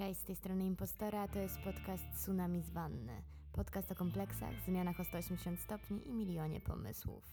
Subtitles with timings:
[0.00, 3.22] Cześć, z tej strony Impostora, to jest podcast Tsunami z Wanny.
[3.52, 7.30] Podcast o kompleksach, zmianach o 180 stopni i milionie pomysłów.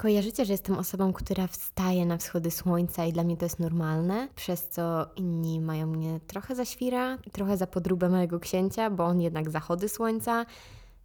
[0.00, 4.28] Kojarzycie, że jestem osobą, która wstaje na wschody słońca i dla mnie to jest normalne,
[4.34, 9.20] przez co inni mają mnie trochę za świra, trochę za podróbę mojego księcia, bo on
[9.20, 10.46] jednak zachody słońca.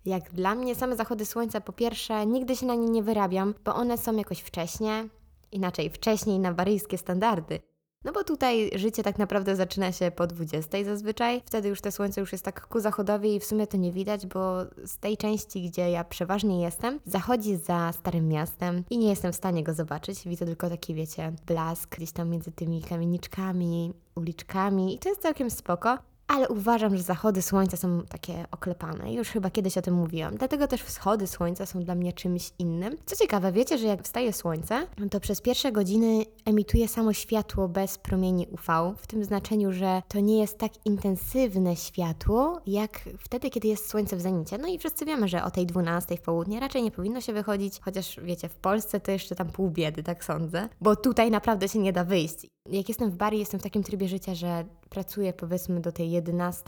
[0.06, 3.76] Jak dla mnie same zachody słońca, po pierwsze, nigdy się na nie nie wyrabiam, bo
[3.76, 5.10] one są jakoś wcześnie,
[5.52, 7.60] inaczej wcześniej na waryjskie standardy.
[8.06, 11.42] No bo tutaj życie tak naprawdę zaczyna się po 20 zazwyczaj.
[11.46, 14.28] Wtedy już to słońce już jest tak ku zachodowi i w sumie to nie widać,
[14.28, 19.32] bo z tej części, gdzie ja przeważnie jestem, zachodzi za Starym Miastem i nie jestem
[19.32, 20.28] w stanie go zobaczyć.
[20.28, 25.50] Widzę tylko taki, wiecie, blask gdzieś tam między tymi kamieniczkami, uliczkami i to jest całkiem
[25.50, 25.98] spoko.
[26.28, 29.14] Ale uważam, że zachody słońca są takie oklepane.
[29.14, 30.36] Już chyba kiedyś o tym mówiłam.
[30.36, 32.98] Dlatego też wschody słońca są dla mnie czymś innym.
[33.06, 37.98] Co ciekawe, wiecie, że jak wstaje słońce, to przez pierwsze godziny emituje samo światło bez
[37.98, 43.68] promieni UV, w tym znaczeniu, że to nie jest tak intensywne światło, jak wtedy, kiedy
[43.68, 44.58] jest słońce w zenicie.
[44.58, 47.80] No i wszyscy wiemy, że o tej 12 w południe raczej nie powinno się wychodzić,
[47.82, 51.80] chociaż wiecie, w Polsce to jeszcze tam pół biedy, tak sądzę, bo tutaj naprawdę się
[51.80, 52.55] nie da wyjść.
[52.72, 56.64] Jak jestem w Bari, jestem w takim trybie życia, że pracuję powiedzmy do tej 11,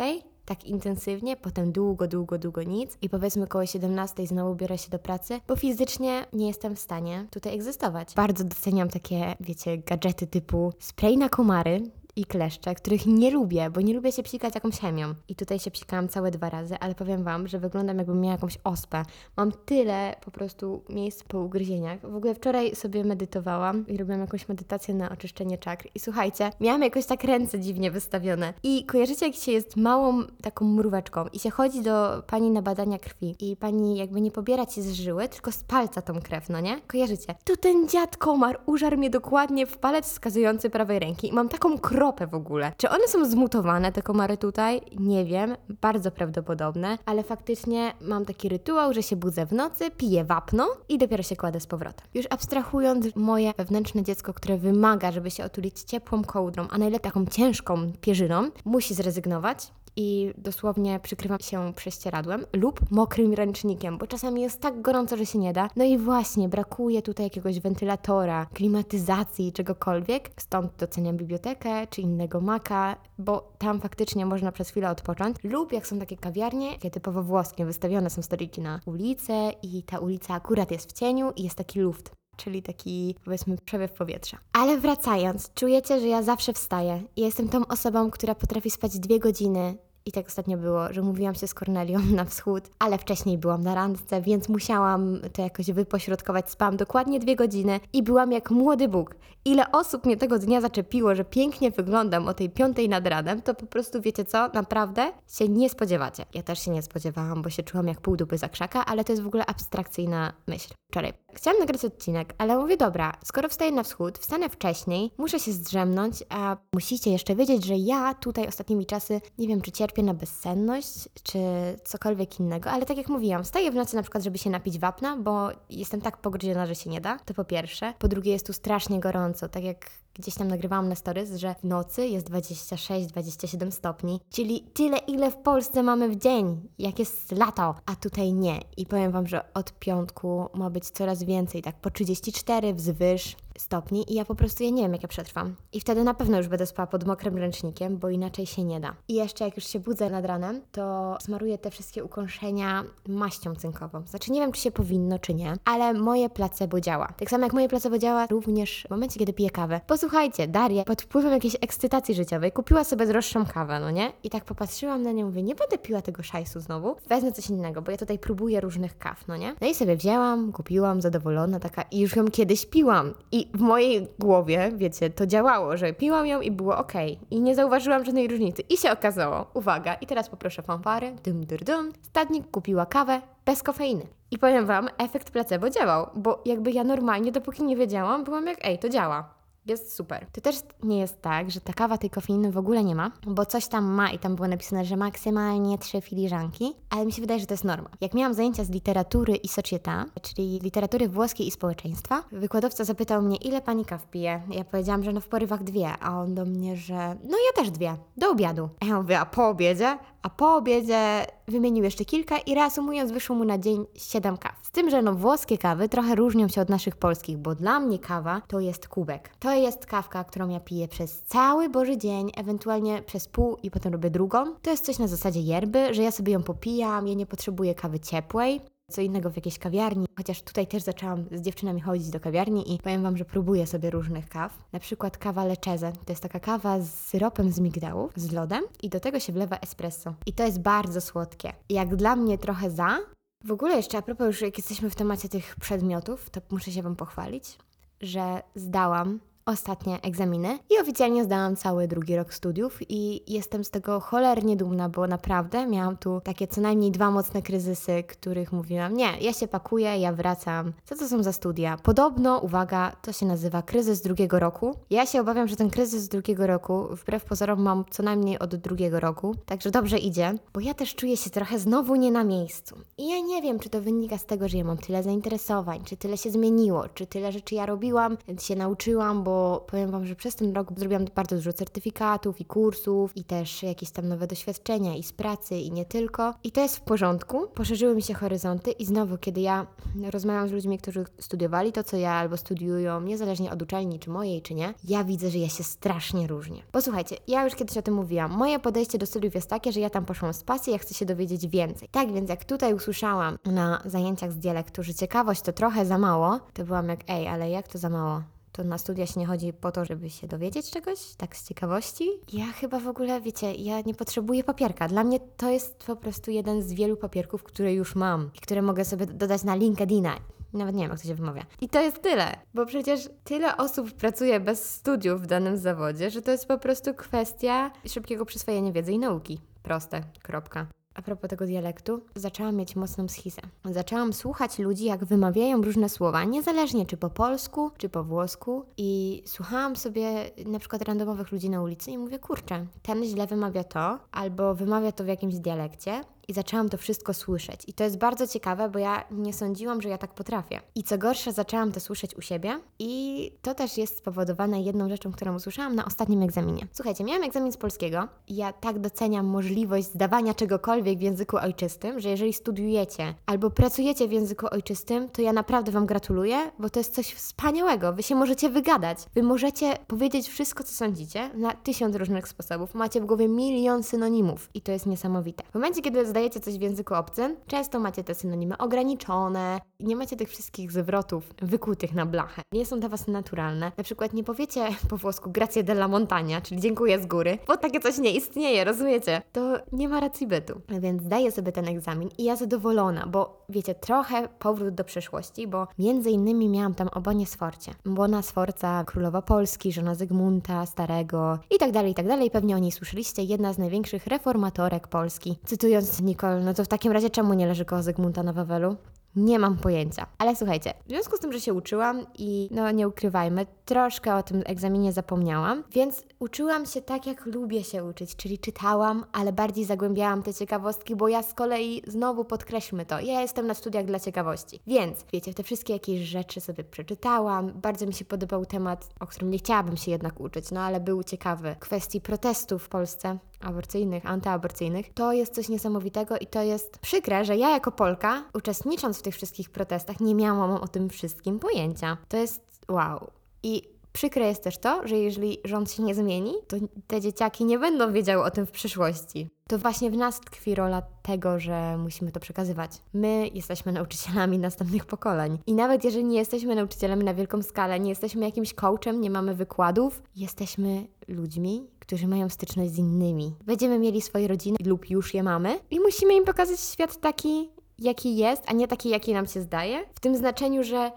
[0.45, 4.99] tak intensywnie, potem długo, długo, długo nic i powiedzmy koło 17 znowu biorę się do
[4.99, 8.13] pracy, bo fizycznie nie jestem w stanie tutaj egzystować.
[8.15, 11.81] Bardzo doceniam takie, wiecie, gadżety typu spray na komary,
[12.17, 15.13] i kleszcze, których nie lubię, bo nie lubię się psikać jakąś chemią.
[15.27, 18.57] I tutaj się psikałam całe dwa razy, ale powiem Wam, że wyglądam jakbym miała jakąś
[18.63, 19.03] ospę.
[19.37, 22.11] Mam tyle po prostu miejsc po ugryzieniach.
[22.11, 25.87] W ogóle wczoraj sobie medytowałam i robiłam jakąś medytację na oczyszczenie czakr.
[25.95, 28.53] I słuchajcie, miałam jakoś tak ręce dziwnie wystawione.
[28.63, 32.99] I kojarzycie, jak się jest małą taką mróweczką i się chodzi do pani na badania
[32.99, 36.59] krwi i pani jakby nie pobiera ci z żyły, tylko z palca tą krew, no
[36.59, 36.81] nie?
[36.87, 37.35] Kojarzycie?
[37.43, 41.77] To ten dziad komar użarł mnie dokładnie w palec wskazujący prawej ręki i mam taką
[42.07, 42.71] kropę w ogóle.
[42.77, 44.81] Czy one są zmutowane, te komary tutaj?
[44.99, 50.23] Nie wiem, bardzo prawdopodobne, ale faktycznie mam taki rytuał, że się budzę w nocy, piję
[50.23, 52.07] wapno i dopiero się kładę z powrotem.
[52.13, 57.25] Już abstrahując moje wewnętrzne dziecko, które wymaga, żeby się otulić ciepłą kołdrą, a najlepiej taką
[57.25, 64.61] ciężką pierzyną, musi zrezygnować i dosłownie przykrywam się prześcieradłem lub mokrym ręcznikiem, bo czasami jest
[64.61, 65.69] tak gorąco, że się nie da.
[65.75, 70.29] No i właśnie, brakuje tutaj jakiegoś wentylatora, klimatyzacji, czegokolwiek.
[70.37, 75.37] Stąd doceniam bibliotekę czy innego maka, bo tam faktycznie można przez chwilę odpocząć.
[75.43, 79.99] Lub jak są takie kawiarnie, takie typowo włoskie, wystawione są stoliki na ulicę i ta
[79.99, 84.37] ulica akurat jest w cieniu i jest taki luft czyli taki powiedzmy przewiew powietrza.
[84.53, 89.19] Ale wracając, czujecie, że ja zawsze wstaję i jestem tą osobą, która potrafi spać dwie
[89.19, 93.63] godziny i tak ostatnio było, że mówiłam się z Kornelią na wschód, ale wcześniej byłam
[93.63, 96.49] na randce, więc musiałam to jakoś wypośrodkować.
[96.49, 99.15] Spałam dokładnie dwie godziny i byłam jak młody Bóg.
[99.45, 103.55] Ile osób mnie tego dnia zaczepiło, że pięknie wyglądam o tej piątej nad ranem, to
[103.55, 106.25] po prostu wiecie co, naprawdę się nie spodziewacie.
[106.33, 109.11] Ja też się nie spodziewałam, bo się czułam jak pół dupy za krzaka, ale to
[109.11, 110.73] jest w ogóle abstrakcyjna myśl.
[110.91, 115.51] Wczoraj chciałam nagrać odcinek, ale mówię, dobra, skoro wstaję na wschód, wstanę wcześniej, muszę się
[115.51, 120.13] zdrzemnąć, a musicie jeszcze wiedzieć, że ja tutaj ostatnimi czasy, nie wiem czy cierpię na
[120.13, 121.39] bezsenność, czy
[121.83, 125.17] cokolwiek innego, ale tak jak mówiłam, wstaję w nocy na przykład, żeby się napić wapna,
[125.17, 127.93] bo jestem tak pogryziona, że się nie da, to po pierwsze.
[127.99, 131.63] Po drugie jest tu strasznie gorąco, tak jak gdzieś tam nagrywałam na stories, że w
[131.63, 137.75] nocy jest 26-27 stopni, czyli tyle, ile w Polsce mamy w dzień, jak jest lato,
[137.85, 138.59] a tutaj nie.
[138.77, 144.11] I powiem Wam, że od piątku ma być coraz więcej, tak po 34 wzwyż stopni
[144.11, 145.55] i ja po prostu, ja nie wiem, jak ja przetrwam.
[145.73, 148.95] I wtedy na pewno już będę spała pod mokrym ręcznikiem, bo inaczej się nie da.
[149.07, 154.03] I jeszcze jak już się budzę nad ranem, to smaruję te wszystkie ukąszenia maścią cynkową.
[154.07, 157.13] Znaczy nie wiem, czy się powinno, czy nie, ale moje placebo działa.
[157.17, 159.81] Tak samo jak moje placebo działa również w momencie, kiedy piję kawę.
[159.87, 164.11] Posłuchajcie, Daria pod wpływem jakiejś ekscytacji życiowej kupiła sobie droższą kawę, no nie?
[164.23, 167.81] I tak popatrzyłam na nią mówię, nie będę piła tego szajsu znowu, wezmę coś innego,
[167.81, 169.55] bo ja tutaj próbuję różnych kaw, no nie?
[169.61, 173.13] No i sobie wzięłam, kupiłam, zadowolona taka i już ją kiedyś piłam.
[173.31, 176.93] I w mojej głowie, wiecie, to działało, że piłam ją i było ok.
[177.31, 178.61] I nie zauważyłam żadnej różnicy.
[178.61, 181.91] I się okazało, uwaga, i teraz poproszę fanfary, dum, dum, dum.
[182.01, 184.07] Stadnik kupiła kawę bez kofeiny.
[184.31, 188.65] I powiem Wam, efekt placebo działał, bo jakby ja normalnie, dopóki nie wiedziałam, byłam jak,
[188.65, 189.36] ej, to działa.
[189.67, 190.25] Jest super.
[190.31, 193.45] To też nie jest tak, że ta kawa tej kofeiny w ogóle nie ma, bo
[193.45, 197.39] coś tam ma i tam było napisane, że maksymalnie trzy filiżanki, ale mi się wydaje,
[197.39, 197.89] że to jest norma.
[198.01, 203.35] Jak miałam zajęcia z literatury i società, czyli literatury włoskiej i społeczeństwa, wykładowca zapytał mnie,
[203.37, 204.41] ile pani kaw pije?
[204.49, 207.71] Ja powiedziałam, że no w porywach dwie, a on do mnie, że no ja też
[207.71, 208.69] dwie, do obiadu.
[208.79, 209.97] A ja mówię, a po obiedzie?
[210.27, 214.55] A po obiedzie wymienił jeszcze kilka i reasumując wyszło mu na dzień 7 kaw.
[214.61, 217.99] Z tym, że no włoskie kawy trochę różnią się od naszych polskich, bo dla mnie
[217.99, 219.29] kawa to jest kubek.
[219.39, 223.93] To jest kawka, którą ja piję przez cały Boży dzień, ewentualnie przez pół i potem
[223.93, 224.55] robię drugą.
[224.61, 227.99] To jest coś na zasadzie yerby, że ja sobie ją popijam, ja nie potrzebuję kawy
[227.99, 228.61] ciepłej
[228.91, 232.77] co innego w jakiejś kawiarni, chociaż tutaj też zaczęłam z dziewczynami chodzić do kawiarni i
[232.77, 234.53] powiem Wam, że próbuję sobie różnych kaw.
[234.71, 235.93] Na przykład kawa Leceze.
[236.05, 239.57] To jest taka kawa z syropem z migdałów, z lodem i do tego się wlewa
[239.57, 240.13] espresso.
[240.25, 241.53] I to jest bardzo słodkie.
[241.69, 242.99] Jak dla mnie trochę za.
[243.43, 246.81] W ogóle jeszcze a propos już jak jesteśmy w temacie tych przedmiotów, to muszę się
[246.81, 247.57] Wam pochwalić,
[248.01, 253.99] że zdałam ostatnie egzaminy i oficjalnie zdałam cały drugi rok studiów i jestem z tego
[253.99, 259.17] cholernie dumna, bo naprawdę miałam tu takie co najmniej dwa mocne kryzysy, których mówiłam, nie,
[259.21, 260.73] ja się pakuję, ja wracam.
[260.85, 261.77] Co to są za studia?
[261.83, 264.75] Podobno, uwaga, to się nazywa kryzys drugiego roku.
[264.89, 268.99] Ja się obawiam, że ten kryzys drugiego roku, wbrew pozorom mam co najmniej od drugiego
[268.99, 272.75] roku, także dobrze idzie, bo ja też czuję się trochę znowu nie na miejscu.
[272.97, 275.97] I ja nie wiem, czy to wynika z tego, że ja mam tyle zainteresowań, czy
[275.97, 279.36] tyle się zmieniło, czy tyle rzeczy ja robiłam, się nauczyłam, bo
[279.67, 283.91] powiem Wam, że przez ten rok zrobiłam bardzo dużo certyfikatów i kursów i też jakieś
[283.91, 286.33] tam nowe doświadczenia i z pracy i nie tylko.
[286.43, 287.47] I to jest w porządku.
[287.47, 289.67] Poszerzyły mi się horyzonty i znowu, kiedy ja
[290.11, 294.41] rozmawiam z ludźmi, którzy studiowali to, co ja albo studiują, niezależnie od uczelni, czy mojej,
[294.41, 296.61] czy nie, ja widzę, że ja się strasznie różnię.
[296.71, 298.31] Posłuchajcie, ja już kiedyś o tym mówiłam.
[298.31, 301.05] Moje podejście do studiów jest takie, że ja tam poszłam z pasji, ja chcę się
[301.05, 301.89] dowiedzieć więcej.
[301.91, 306.39] Tak więc jak tutaj usłyszałam na zajęciach z dialektu, że ciekawość to trochę za mało,
[306.53, 308.36] to byłam jak, ej, ale jak to za mało?
[308.57, 312.09] To na studia się nie chodzi po to, żeby się dowiedzieć czegoś, tak z ciekawości.
[312.33, 314.87] Ja chyba w ogóle, wiecie, ja nie potrzebuję papierka.
[314.87, 318.61] Dla mnie to jest po prostu jeden z wielu papierków, które już mam i które
[318.61, 320.15] mogę sobie dodać na LinkedIna.
[320.53, 321.45] Nawet nie wiem, jak to się wymawia.
[321.61, 326.21] I to jest tyle, bo przecież tyle osób pracuje bez studiów w danym zawodzie, że
[326.21, 329.39] to jest po prostu kwestia szybkiego przyswojenia wiedzy i nauki.
[329.63, 330.67] Proste, kropka
[330.97, 333.41] a propos tego dialektu, zaczęłam mieć mocną schizę.
[333.65, 338.65] Zaczęłam słuchać ludzi, jak wymawiają różne słowa, niezależnie czy po polsku, czy po włosku.
[338.77, 343.63] I słuchałam sobie na przykład randomowych ludzi na ulicy i mówię, kurczę, ten źle wymawia
[343.63, 347.61] to, albo wymawia to w jakimś dialekcie, i zaczęłam to wszystko słyszeć.
[347.67, 350.61] I to jest bardzo ciekawe, bo ja nie sądziłam, że ja tak potrafię.
[350.75, 355.11] I co gorsza, zaczęłam to słyszeć u siebie i to też jest spowodowane jedną rzeczą,
[355.11, 356.67] którą usłyszałam na ostatnim egzaminie.
[356.73, 362.09] Słuchajcie, miałam egzamin z polskiego ja tak doceniam możliwość zdawania czegokolwiek w języku ojczystym, że
[362.09, 366.93] jeżeli studiujecie albo pracujecie w języku ojczystym, to ja naprawdę Wam gratuluję, bo to jest
[366.93, 367.93] coś wspaniałego.
[367.93, 368.97] Wy się możecie wygadać.
[369.15, 372.73] Wy możecie powiedzieć wszystko, co sądzicie na tysiąc różnych sposobów.
[372.73, 375.43] Macie w głowie milion synonimów i to jest niesamowite.
[375.51, 380.15] W momencie, kiedy zdajecie coś w języku obcym, często macie te synonimy ograniczone nie macie
[380.15, 382.41] tych wszystkich zwrotów wykutych na blachę.
[382.51, 383.71] Nie są dla Was naturalne.
[383.77, 387.79] Na przykład nie powiecie po włosku grazie della montagna, czyli dziękuję z góry, bo takie
[387.79, 389.21] coś nie istnieje, rozumiecie?
[389.31, 390.61] To nie ma racji bytu.
[390.69, 395.67] Więc zdaję sobie ten egzamin i ja zadowolona, bo wiecie, trochę powrót do przeszłości, bo
[395.79, 397.71] między innymi miałam tam Obonię Sforcie.
[397.85, 402.31] Błona Sforca, królowa Polski, żona Zygmunta Starego i tak dalej, i tak dalej.
[402.31, 405.39] Pewnie o niej słyszeliście, jedna z największych reformatorek Polski.
[405.45, 408.75] Cytując Nicole, no to w takim razie czemu nie leży koło Zygmunta na Wawelu?
[409.15, 410.07] Nie mam pojęcia.
[410.17, 414.23] Ale słuchajcie, w związku z tym, że się uczyłam i no nie ukrywajmy, troszkę o
[414.23, 419.65] tym egzaminie zapomniałam, więc uczyłam się tak, jak lubię się uczyć, czyli czytałam, ale bardziej
[419.65, 423.99] zagłębiałam te ciekawostki, bo ja z kolei znowu podkreślmy to, ja jestem na studiach dla
[423.99, 424.59] ciekawości.
[424.67, 427.51] Więc wiecie, te wszystkie jakieś rzeczy sobie przeczytałam.
[427.55, 431.03] Bardzo mi się podobał temat, o którym nie chciałabym się jednak uczyć, no ale był
[431.03, 431.55] ciekawy.
[431.59, 437.37] Kwestii protestów w Polsce aborcyjnych, antyaborcyjnych, to jest coś niesamowitego i to jest przykre, że
[437.37, 441.97] ja jako Polka, uczestnicząc w tych wszystkich protestach, nie miałam o tym wszystkim pojęcia.
[442.07, 443.16] To jest wow.
[443.43, 443.61] I
[443.97, 447.93] przykre jest też to, że jeżeli rząd się nie zmieni, to te dzieciaki nie będą
[447.93, 449.29] wiedziały o tym w przyszłości.
[449.47, 452.71] To właśnie w nas tkwi rola tego, że musimy to przekazywać.
[452.93, 455.37] My jesteśmy nauczycielami następnych pokoleń.
[455.47, 459.35] I nawet jeżeli nie jesteśmy nauczycielami na wielką skalę, nie jesteśmy jakimś coachem, nie mamy
[459.35, 463.35] wykładów, jesteśmy ludźmi, którzy mają styczność z innymi.
[463.45, 468.17] Będziemy mieli swoje rodziny lub już je mamy i musimy im pokazać świat taki, jaki
[468.17, 469.85] jest, a nie taki, jaki nam się zdaje.
[469.93, 470.91] W tym znaczeniu, że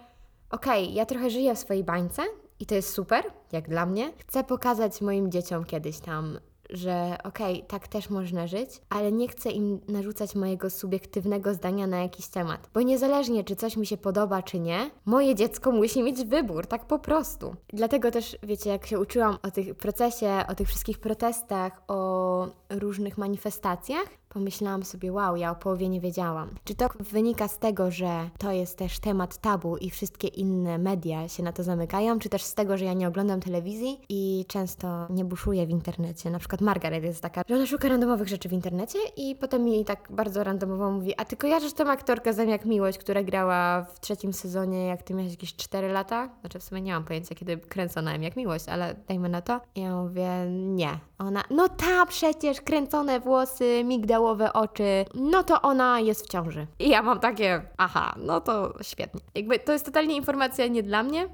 [0.51, 2.23] okej, okay, ja trochę żyję w swojej bańce
[2.61, 4.13] i to jest super, jak dla mnie.
[4.19, 6.39] Chcę pokazać moim dzieciom kiedyś tam
[6.73, 12.03] że okej, tak też można żyć, ale nie chcę im narzucać mojego subiektywnego zdania na
[12.03, 12.69] jakiś temat.
[12.75, 16.85] Bo niezależnie, czy coś mi się podoba, czy nie, moje dziecko musi mieć wybór, tak
[16.87, 17.55] po prostu.
[17.69, 23.19] Dlatego też, wiecie, jak się uczyłam o tych procesie, o tych wszystkich protestach, o różnych
[23.19, 26.51] manifestacjach, pomyślałam sobie, wow, ja o połowie nie wiedziałam.
[26.65, 31.29] Czy to wynika z tego, że to jest też temat tabu i wszystkie inne media
[31.29, 35.07] się na to zamykają, czy też z tego, że ja nie oglądam telewizji i często
[35.11, 36.31] nie buszuję w internecie.
[36.31, 39.85] Na przykład Margaret jest taka, że ona szuka randomowych rzeczy w internecie i potem mi
[39.85, 44.33] tak bardzo randomowo mówi, a ty kojarzysz tę aktorkę Zamiak Miłość, która grała w trzecim
[44.33, 46.31] sezonie, jak ty miałeś jakieś 4 lata?
[46.41, 49.61] Znaczy w sumie nie mam pojęcia, kiedy kręcona jak Miłość, ale dajmy na to.
[49.75, 51.10] I ja mówię, nie.
[51.21, 56.67] Ona, no ta przecież, kręcone włosy, migdałowe oczy, no to ona jest w ciąży.
[56.79, 59.21] I ja mam takie, aha, no to świetnie.
[59.35, 61.29] Jakby to jest totalnie informacja nie dla mnie,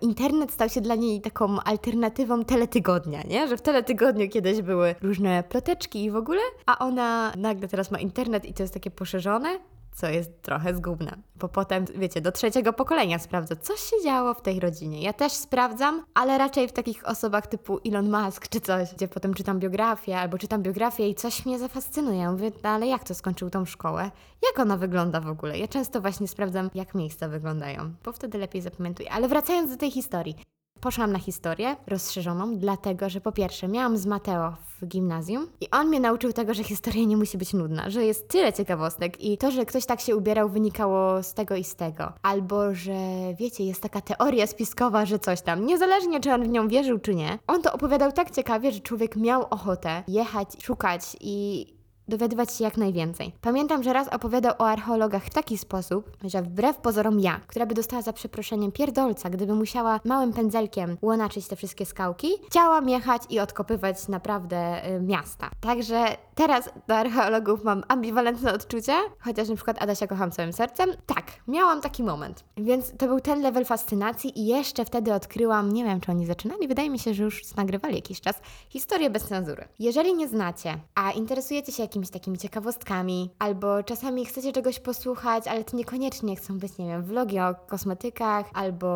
[0.00, 3.48] internet stał się dla niej taką alternatywą teletygodnia, nie?
[3.48, 7.98] Że w teletygodniu kiedyś były różne ploteczki i w ogóle, a ona nagle teraz ma
[7.98, 9.58] internet i to jest takie poszerzone,
[10.00, 14.42] co jest trochę zgubne, bo potem, wiecie, do trzeciego pokolenia sprawdza, co się działo w
[14.42, 15.02] tej rodzinie.
[15.02, 19.34] Ja też sprawdzam, ale raczej w takich osobach typu Elon Musk czy coś, gdzie potem
[19.34, 22.18] czytam biografię albo czytam biografię i coś mnie zafascynuje.
[22.18, 24.10] Ja mówię, no ale jak to skończył tą szkołę?
[24.50, 25.58] Jak ona wygląda w ogóle?
[25.58, 29.12] Ja często właśnie sprawdzam, jak miejsca wyglądają, bo wtedy lepiej zapamiętuję.
[29.12, 30.36] Ale wracając do tej historii.
[30.80, 35.88] Poszłam na historię rozszerzoną, dlatego że po pierwsze miałam z Mateo w gimnazjum i on
[35.88, 39.50] mnie nauczył tego, że historia nie musi być nudna, że jest tyle ciekawostek i to,
[39.50, 42.12] że ktoś tak się ubierał wynikało z tego i z tego.
[42.22, 42.94] Albo, że
[43.38, 47.14] wiecie, jest taka teoria spiskowa, że coś tam, niezależnie czy on w nią wierzył czy
[47.14, 51.66] nie, on to opowiadał tak ciekawie, że człowiek miał ochotę jechać, szukać i
[52.08, 53.32] dowiadywać się jak najwięcej.
[53.40, 57.74] Pamiętam, że raz opowiadał o archeologach w taki sposób, że wbrew pozorom ja, która by
[57.74, 63.40] dostała za przeproszeniem pierdolca, gdyby musiała małym pędzelkiem łonaczyć te wszystkie skałki, chciałam jechać i
[63.40, 65.50] odkopywać naprawdę y, miasta.
[65.60, 70.90] Także teraz do archeologów mam ambiwalentne odczucia, chociaż na przykład Adasia kocham całym sercem.
[71.06, 72.44] Tak, miałam taki moment.
[72.56, 76.68] Więc to był ten level fascynacji i jeszcze wtedy odkryłam, nie wiem czy oni zaczynali,
[76.68, 79.68] wydaje mi się, że już nagrywali jakiś czas, historię bez cenzury.
[79.78, 85.48] Jeżeli nie znacie, a interesujecie się jakimś jakimiś takimi ciekawostkami, albo czasami chcecie czegoś posłuchać,
[85.48, 88.88] ale to niekoniecznie chcą być, nie wiem, vlogi o kosmetykach, albo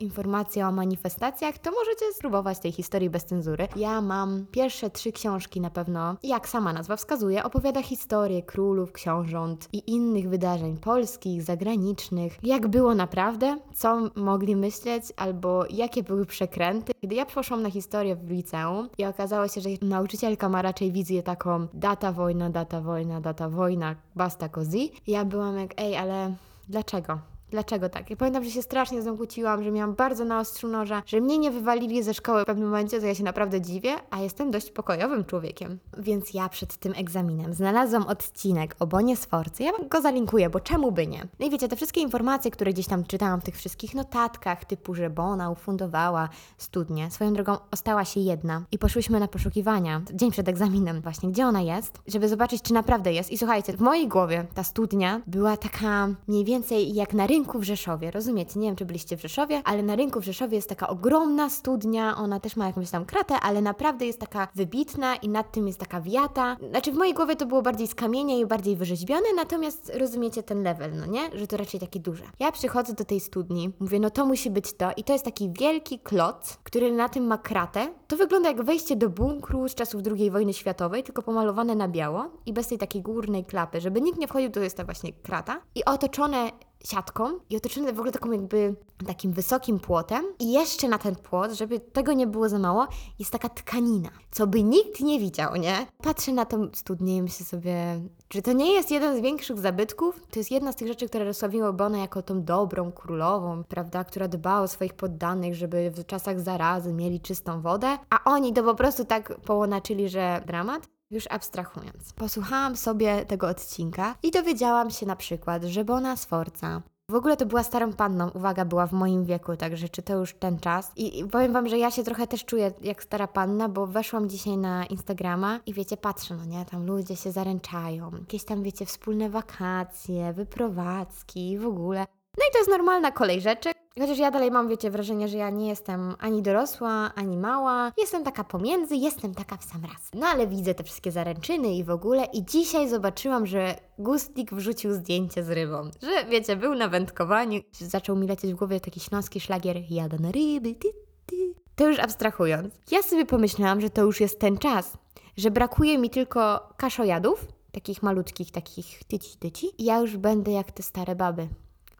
[0.00, 3.68] informacje o manifestacjach, to możecie spróbować tej historii bez cenzury.
[3.76, 9.68] Ja mam pierwsze trzy książki na pewno, jak sama nazwa wskazuje, opowiada historię królów, książąt
[9.72, 16.92] i innych wydarzeń polskich, zagranicznych, jak było naprawdę, co mogli myśleć, albo jakie były przekręty.
[17.00, 21.22] Kiedy ja poszłam na historię w liceum i okazało się, że nauczycielka ma raczej wizję
[21.22, 24.92] taką data wojny, wojna, data wojna, data wojna, basta così.
[25.06, 26.34] Ja byłam jak, ej, ale
[26.68, 27.18] dlaczego?
[27.50, 28.10] Dlaczego tak?
[28.10, 31.20] Ja pamiętam, że się strasznie z nią kłóciłam, że miałam bardzo na ostrzu noża, że
[31.20, 34.50] mnie nie wywalili ze szkoły w pewnym momencie, to ja się naprawdę dziwię, a jestem
[34.50, 35.78] dość pokojowym człowiekiem.
[35.98, 39.62] Więc ja przed tym egzaminem znalazłam odcinek o Bonie Sforcy.
[39.62, 41.28] Ja go zalinkuję, bo czemu by nie?
[41.40, 44.94] No i wiecie, te wszystkie informacje, które gdzieś tam czytałam w tych wszystkich notatkach, typu,
[44.94, 46.28] że Bona ufundowała
[46.58, 47.10] studnię.
[47.10, 51.60] Swoją drogą ostała się jedna i poszłyśmy na poszukiwania dzień przed egzaminem właśnie, gdzie ona
[51.60, 53.30] jest, żeby zobaczyć, czy naprawdę jest.
[53.30, 57.58] I słuchajcie, w mojej głowie ta studnia była taka mniej więcej jak na rynku rynku
[57.58, 58.10] w Rzeszowie.
[58.10, 58.60] Rozumiecie?
[58.60, 62.16] Nie wiem, czy byliście w Rzeszowie, ale na rynku w Rzeszowie jest taka ogromna studnia.
[62.16, 65.78] Ona też ma jakąś tam kratę, ale naprawdę jest taka wybitna i nad tym jest
[65.78, 66.56] taka wiata.
[66.70, 70.62] Znaczy, w mojej głowie to było bardziej z kamienia i bardziej wyrzeźbione, natomiast rozumiecie ten
[70.62, 71.38] level, no nie?
[71.38, 72.24] Że to raczej takie duże.
[72.38, 74.90] Ja przychodzę do tej studni, mówię, no to musi być to.
[74.96, 77.94] I to jest taki wielki kloc, który na tym ma kratę.
[78.08, 82.30] To wygląda jak wejście do bunkru z czasów II wojny światowej, tylko pomalowane na biało
[82.46, 83.80] i bez tej takiej górnej klapy.
[83.80, 85.60] Żeby nikt nie wchodził, to jest ta właśnie krata.
[85.74, 86.50] I otoczone
[86.84, 88.74] siatką i otoczone w ogóle taką jakby
[89.06, 92.86] takim wysokim płotem i jeszcze na ten płot, żeby tego nie było za mało,
[93.18, 95.86] jest taka tkanina, co by nikt nie widział, nie?
[96.02, 100.20] Patrzę na tą studnię i myślę sobie, czy to nie jest jeden z większych zabytków?
[100.30, 104.28] To jest jedna z tych rzeczy, które rozsławiło Bonę jako tą dobrą królową, prawda, która
[104.28, 108.74] dbała o swoich poddanych, żeby w czasach zarazy mieli czystą wodę, a oni to po
[108.74, 110.97] prostu tak połonaczyli, że dramat.
[111.10, 117.14] Już abstrahując, posłuchałam sobie tego odcinka i dowiedziałam się na przykład, że Bona Sforza w
[117.14, 120.58] ogóle to była starą panną, uwaga, była w moim wieku, także czy to już ten
[120.60, 120.92] czas.
[120.96, 124.56] I, powiem wam, że ja się trochę też czuję jak stara panna, bo weszłam dzisiaj
[124.56, 129.30] na Instagrama i wiecie, patrzę, no nie, tam ludzie się zaręczają, jakieś tam, wiecie, wspólne
[129.30, 132.06] wakacje, wyprowadzki w ogóle.
[132.38, 133.77] No i to jest normalna kolej rzeczy.
[133.98, 137.92] Chociaż ja dalej mam, wiecie, wrażenie, że ja nie jestem ani dorosła, ani mała.
[137.98, 140.10] Jestem taka pomiędzy, jestem taka w sam raz.
[140.14, 142.24] No ale widzę te wszystkie zaręczyny i w ogóle.
[142.24, 145.90] I dzisiaj zobaczyłam, że Gustlik wrzucił zdjęcie z rybą.
[146.02, 147.60] Że, wiecie, był na wędkowaniu.
[147.72, 150.88] Zaczął mi lecieć w głowie taki śląski szlagier Jada na ryby, ty,
[151.26, 151.36] ty.
[151.76, 152.74] To już abstrahując.
[152.90, 154.98] Ja sobie pomyślałam, że to już jest ten czas,
[155.36, 160.72] że brakuje mi tylko kaszojadów, takich malutkich, takich tyci tyci i ja już będę jak
[160.72, 161.48] te stare baby.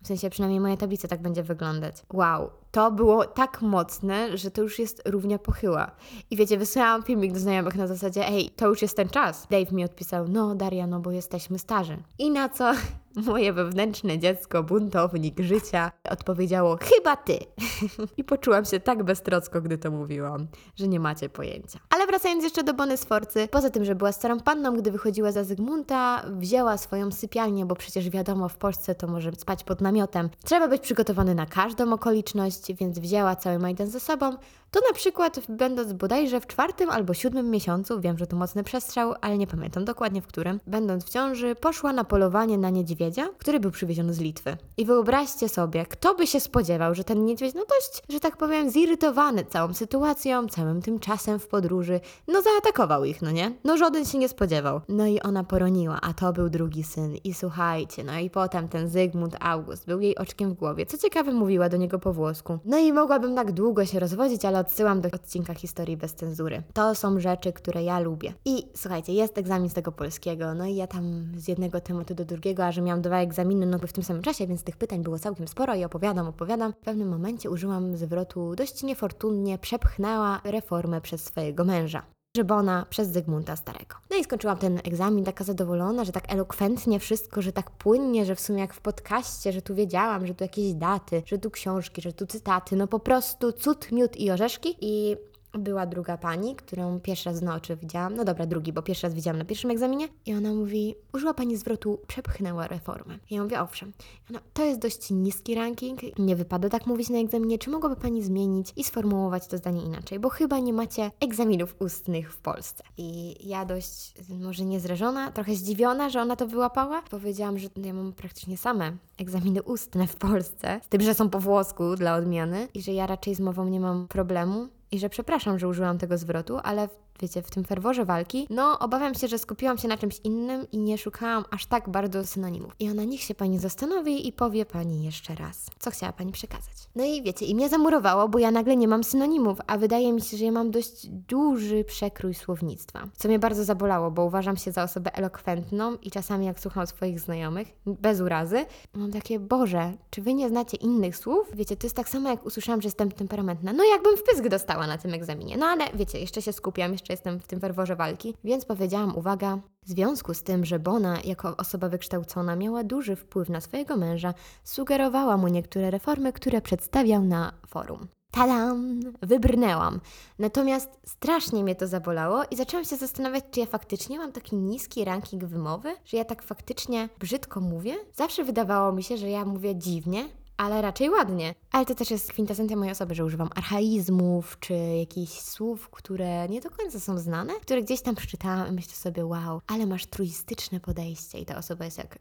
[0.02, 1.96] W sensie przynajmniej moja tablica tak będzie wyglądać.
[2.12, 5.90] Wow, to było tak mocne, że to już jest równia pochyła.
[6.30, 9.46] I wiecie, wysłałam filmik do znajomych na zasadzie, ej, to już jest ten czas.
[9.50, 11.96] Dave mi odpisał, no Daria, no bo jesteśmy starzy.
[12.18, 12.72] I na co
[13.26, 17.38] moje wewnętrzne dziecko, buntownik życia, odpowiedziało, chyba ty.
[18.18, 20.46] I poczułam się tak beztrocko, gdy to mówiłam,
[20.76, 21.78] że nie macie pojęcia.
[21.90, 25.44] Ale wracając jeszcze do Bony Sforcy, poza tym, że była starą panną, gdy wychodziła za
[25.44, 30.30] Zygmunta, wzięła swoją sypialnię, bo przecież wiadomo, w Polsce to może spać pod namiotem.
[30.44, 34.36] Trzeba być przygotowany na każdą okoliczność, więc wzięła cały majdan ze sobą.
[34.70, 39.14] To na przykład, będąc bodajże w czwartym albo siódmym miesiącu, wiem, że to mocny przestrzał,
[39.20, 43.60] ale nie pamiętam dokładnie w którym, będąc w ciąży, poszła na polowanie na niedźwiedzia, który
[43.60, 44.56] był przywieziony z Litwy.
[44.76, 48.70] I wyobraźcie sobie, kto by się spodziewał, że ten niedźwiedź, no dość, że tak powiem,
[48.70, 53.52] zirytowany całą sytuacją, całym tym czasem w podróży, no zaatakował ich, no nie?
[53.64, 54.80] No żaden się nie spodziewał.
[54.88, 57.16] No i ona poroniła, a to był drugi syn.
[57.24, 60.86] I słuchajcie, no i potem ten Zygmunt August był jej oczkiem w głowie.
[60.86, 62.47] Co ciekawe, mówiła do niego po włosku.
[62.64, 66.62] No i mogłabym tak długo się rozwodzić, ale odsyłam do odcinka historii bez cenzury.
[66.72, 68.32] To są rzeczy, które ja lubię.
[68.44, 72.24] I słuchajcie, jest egzamin z tego polskiego, no i ja tam z jednego tematu do
[72.24, 75.18] drugiego, a że miałam dwa egzaminy no w tym samym czasie, więc tych pytań było
[75.18, 76.72] całkiem sporo i opowiadam, opowiadam.
[76.72, 82.17] W pewnym momencie użyłam zwrotu dość niefortunnie, przepchnęła reformę przez swojego męża.
[82.38, 83.96] Żebona przez Zygmunta Starego.
[84.10, 88.34] No i skończyłam ten egzamin taka zadowolona, że tak elokwentnie wszystko, że tak płynnie, że
[88.34, 92.02] w sumie jak w podcaście, że tu wiedziałam, że tu jakieś daty, że tu książki,
[92.02, 94.76] że tu cytaty, no po prostu cud, miód i orzeszki.
[94.80, 95.16] I
[95.58, 98.14] była druga pani, którą pierwszy raz na oczy widziałam.
[98.14, 100.08] No dobra, drugi, bo pierwszy raz widziałam na pierwszym egzaminie.
[100.26, 103.18] I ona mówi, użyła pani zwrotu przepchnęła reformę.
[103.30, 103.92] I ja mówię, owszem.
[104.30, 107.58] Ona, to jest dość niski ranking, nie wypada tak mówić na egzaminie.
[107.58, 110.18] Czy mogłaby pani zmienić i sformułować to zdanie inaczej?
[110.18, 112.84] Bo chyba nie macie egzaminów ustnych w Polsce.
[112.96, 117.02] I ja dość, może niezrażona, trochę zdziwiona, że ona to wyłapała.
[117.02, 121.40] Powiedziałam, że ja mam praktycznie same egzaminy ustne w Polsce, z tym, że są po
[121.40, 125.58] włosku dla odmiany i że ja raczej z mową nie mam problemu i że przepraszam,
[125.58, 126.88] że użyłam tego zwrotu, ale
[127.20, 130.78] wiecie, w tym ferworze walki, no obawiam się, że skupiłam się na czymś innym i
[130.78, 132.72] nie szukałam aż tak bardzo synonimów.
[132.78, 136.74] I ona niech się pani zastanowi i powie pani jeszcze raz, co chciała pani przekazać.
[136.94, 140.20] No i wiecie, i mnie zamurowało, bo ja nagle nie mam synonimów, a wydaje mi
[140.20, 143.08] się, że ja mam dość duży przekrój słownictwa.
[143.16, 147.20] Co mnie bardzo zabolało, bo uważam się za osobę elokwentną i czasami jak słucham swoich
[147.20, 151.50] znajomych, bez urazy, mam takie, Boże, czy wy nie znacie innych słów?
[151.54, 153.72] Wiecie, to jest tak samo jak usłyszałam, że jestem temperamentna.
[153.72, 155.56] No jakbym w pysk dostała na tym egzaminie.
[155.56, 159.58] No ale wiecie, jeszcze się skupiam, jeszcze jestem w tym ferworze walki, więc powiedziałam, uwaga,
[159.82, 164.34] w związku z tym, że Bona jako osoba wykształcona miała duży wpływ na swojego męża,
[164.64, 168.08] sugerowała mu niektóre reformy, które przedstawiał na forum.
[168.30, 169.00] Tadam!
[169.22, 170.00] Wybrnęłam.
[170.38, 175.04] Natomiast strasznie mnie to zabolało i zaczęłam się zastanawiać, czy ja faktycznie mam taki niski
[175.04, 177.94] ranking wymowy, że ja tak faktycznie brzydko mówię.
[178.14, 181.54] Zawsze wydawało mi się, że ja mówię dziwnie, ale raczej ładnie.
[181.72, 186.60] Ale to też jest kwintesencja mojej osoby, że używam archaizmów, czy jakichś słów, które nie
[186.60, 190.80] do końca są znane, które gdzieś tam przeczytałam i myślę sobie, wow, ale masz truistyczne
[190.80, 191.38] podejście.
[191.38, 192.18] I ta osoba jest jak,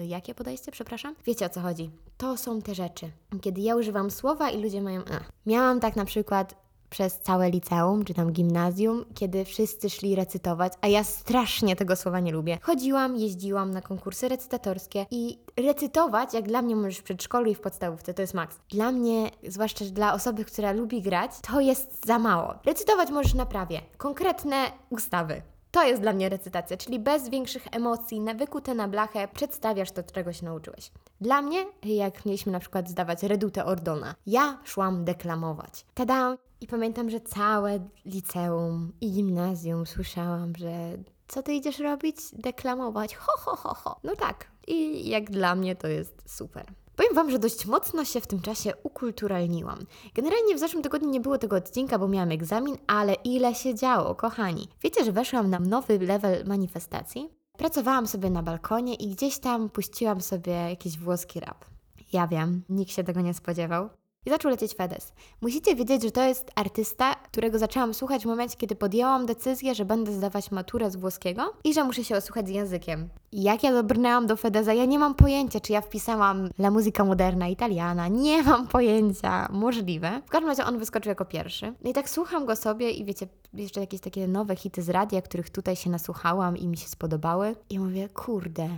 [0.00, 1.14] yy, jakie podejście, przepraszam?
[1.24, 1.90] Wiecie o co chodzi.
[2.16, 3.10] To są te rzeczy.
[3.40, 5.00] Kiedy ja używam słowa i ludzie mają...
[5.00, 5.20] A.
[5.46, 10.88] Miałam tak na przykład przez całe liceum czy tam gimnazjum, kiedy wszyscy szli recytować, a
[10.88, 12.58] ja strasznie tego słowa nie lubię.
[12.62, 17.60] Chodziłam, jeździłam na konkursy recytatorskie i recytować, jak dla mnie możesz w przedszkolu i w
[17.60, 18.58] podstawówce, to jest maks.
[18.68, 22.54] Dla mnie, zwłaszcza dla osoby, która lubi grać, to jest za mało.
[22.64, 23.80] Recytować możesz na prawie.
[23.96, 24.56] Konkretne
[24.90, 25.42] ustawy.
[25.70, 30.02] To jest dla mnie recytacja, czyli bez większych emocji, na wykute na blachę, przedstawiasz to,
[30.02, 30.90] czego się nauczyłeś.
[31.20, 35.86] Dla mnie, jak mieliśmy na przykład zdawać redutę Ordona, ja szłam deklamować.
[35.94, 36.36] Tada!
[36.60, 42.16] I pamiętam, że całe liceum i gimnazjum słyszałam, że co ty idziesz robić?
[42.32, 43.16] Deklamować.
[43.16, 44.00] Ho, ho, ho, ho.
[44.04, 44.50] No tak.
[44.66, 46.66] I jak dla mnie to jest super.
[46.96, 49.78] Powiem Wam, że dość mocno się w tym czasie ukulturalniłam.
[50.14, 54.14] Generalnie w zeszłym tygodniu nie było tego odcinka, bo miałam egzamin, ale ile się działo,
[54.14, 54.68] kochani.
[54.82, 57.30] Wiecie, że weszłam na nowy level manifestacji?
[57.58, 61.64] Pracowałam sobie na balkonie i gdzieś tam puściłam sobie jakiś włoski rap.
[62.12, 63.88] Ja wiem, nikt się tego nie spodziewał
[64.26, 65.12] i zaczął lecieć Fedes.
[65.40, 69.84] Musicie wiedzieć, że to jest artysta, którego zaczęłam słuchać w momencie, kiedy podjęłam decyzję, że
[69.84, 73.08] będę zdawać maturę z włoskiego i że muszę się osłuchać z językiem.
[73.32, 77.48] Jak ja dobrnęłam do Fedeza, ja nie mam pojęcia, czy ja wpisałam La Musica Moderna
[77.48, 78.08] Italiana.
[78.08, 79.48] Nie mam pojęcia.
[79.52, 80.22] Możliwe.
[80.26, 81.72] W każdym razie on wyskoczył jako pierwszy.
[81.84, 85.22] No i tak słucham go sobie i wiecie, jeszcze jakieś takie nowe hity z radia,
[85.22, 87.56] których tutaj się nasłuchałam i mi się spodobały.
[87.70, 88.68] I mówię, kurde,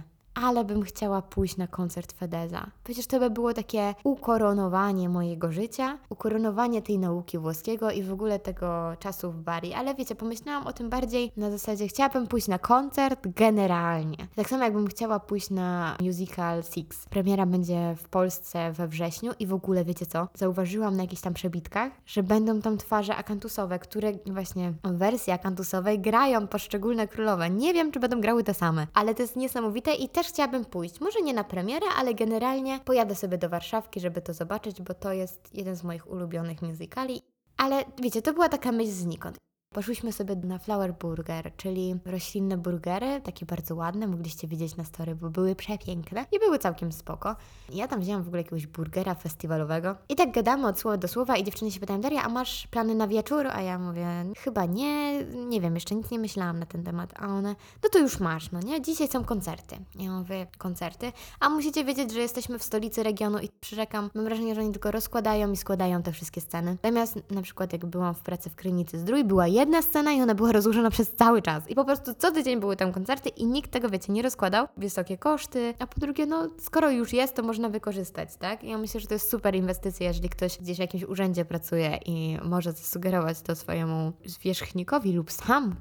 [0.42, 2.66] ale bym chciała pójść na koncert Fedeza.
[2.85, 8.38] Przecież to by było takie ukoronowanie mojego życia, ukoronowanie tej nauki włoskiego i w ogóle
[8.38, 9.74] tego czasu w Bari.
[9.74, 14.16] Ale wiecie, pomyślałam o tym bardziej na zasadzie, chciałabym pójść na koncert generalnie.
[14.37, 17.07] Tak samo jakbym chciała pójść na musical Six.
[17.07, 20.29] Premiera będzie w Polsce we wrześniu i w ogóle wiecie co?
[20.35, 26.01] Zauważyłam na jakichś tam przebitkach, że będą tam twarze akantusowe, które właśnie w wersji akantusowej
[26.01, 27.51] grają poszczególne królowe.
[27.51, 31.01] Nie wiem, czy będą grały te same, ale to jest niesamowite i też chciałabym pójść.
[31.01, 35.12] Może nie na premierę, ale generalnie pojadę sobie do Warszawki, żeby to zobaczyć, bo to
[35.12, 37.23] jest jeden z moich ulubionych musicali.
[37.57, 39.37] Ale wiecie, to była taka myśl znikąd.
[39.74, 45.14] Poszłyśmy sobie na Flower Burger, czyli roślinne burgery, takie bardzo ładne, mogliście widzieć na story,
[45.14, 47.37] bo były przepiękne i były całkiem spoko.
[47.72, 51.37] Ja tam wzięłam w ogóle jakiegoś burgera festiwalowego i tak gadamy od słowa do słowa
[51.37, 53.46] i dziewczyny się pytają, Daria, a masz plany na wieczór?
[53.46, 54.07] A ja mówię,
[54.38, 57.14] chyba nie, nie wiem, jeszcze nic nie myślałam na ten temat.
[57.16, 58.83] A one, no to już masz, no nie?
[58.83, 59.76] Dzisiaj są koncerty.
[59.98, 61.12] Ja mówię, koncerty?
[61.40, 64.90] A musicie wiedzieć, że jesteśmy w stolicy regionu i przyrzekam, mam wrażenie, że oni tylko
[64.90, 66.76] rozkładają i składają te wszystkie sceny.
[66.85, 70.35] Zamiast na przykład jak byłam w pracy w Krynicy Zdrój, była jedna scena i ona
[70.35, 71.68] była rozłożona przez cały czas.
[71.68, 74.66] I po prostu co tydzień były tam koncerty i nikt tego, wiecie, nie rozkładał.
[74.77, 78.64] Wysokie koszty, a po drugie, no skoro już jest, to można wykorzystać, tak?
[78.64, 81.99] I ja myślę, że to jest super inwestycja, jeżeli ktoś gdzieś w jakimś urzędzie pracuje
[82.07, 85.77] i może zasugerować to swojemu zwierzchnikowi lub sam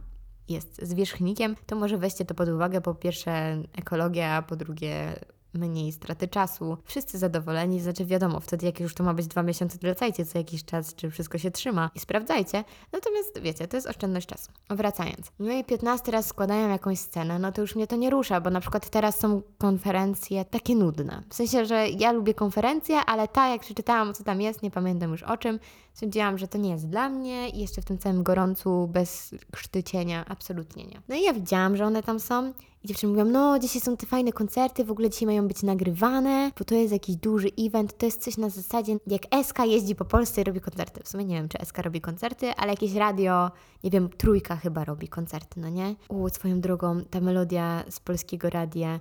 [0.50, 2.82] jest zwierzchnikiem, to może weźcie to pod uwagę.
[2.82, 5.20] Po pierwsze ekologia, po drugie
[5.58, 9.78] mniej straty czasu, wszyscy zadowoleni, znaczy wiadomo, wtedy jak już to ma być dwa miesiące,
[9.78, 12.64] to lecajcie co jakiś czas, czy wszystko się trzyma i sprawdzajcie.
[12.92, 14.52] Natomiast wiecie, to jest oszczędność czasu.
[14.70, 15.32] Wracając.
[15.40, 18.50] No i 15 raz składają jakąś scenę, no to już mnie to nie rusza, bo
[18.50, 21.24] na przykład teraz są konferencje takie nudne.
[21.30, 25.12] W sensie, że ja lubię konferencje, ale ta, jak przeczytałam, co tam jest, nie pamiętam
[25.12, 25.60] już o czym,
[25.94, 30.26] stwierdziłam, że to nie jest dla mnie i jeszcze w tym całym gorącu, bez sztycienia,
[30.28, 31.02] absolutnie nie.
[31.08, 32.54] No i ja widziałam, że one tam są
[32.88, 36.66] dziewczyny mówią, no dzisiaj są te fajne koncerty, w ogóle dzisiaj mają być nagrywane, bo
[36.66, 40.42] to jest jakiś duży event, to jest coś na zasadzie, jak SK jeździ po Polsce
[40.42, 41.04] i robi koncerty.
[41.04, 43.52] W sumie nie wiem, czy SK robi koncerty, ale jakieś radio,
[43.84, 45.96] nie wiem, Trójka chyba robi koncerty, no nie?
[46.10, 49.00] U, swoją drogą, ta melodia z polskiego radia,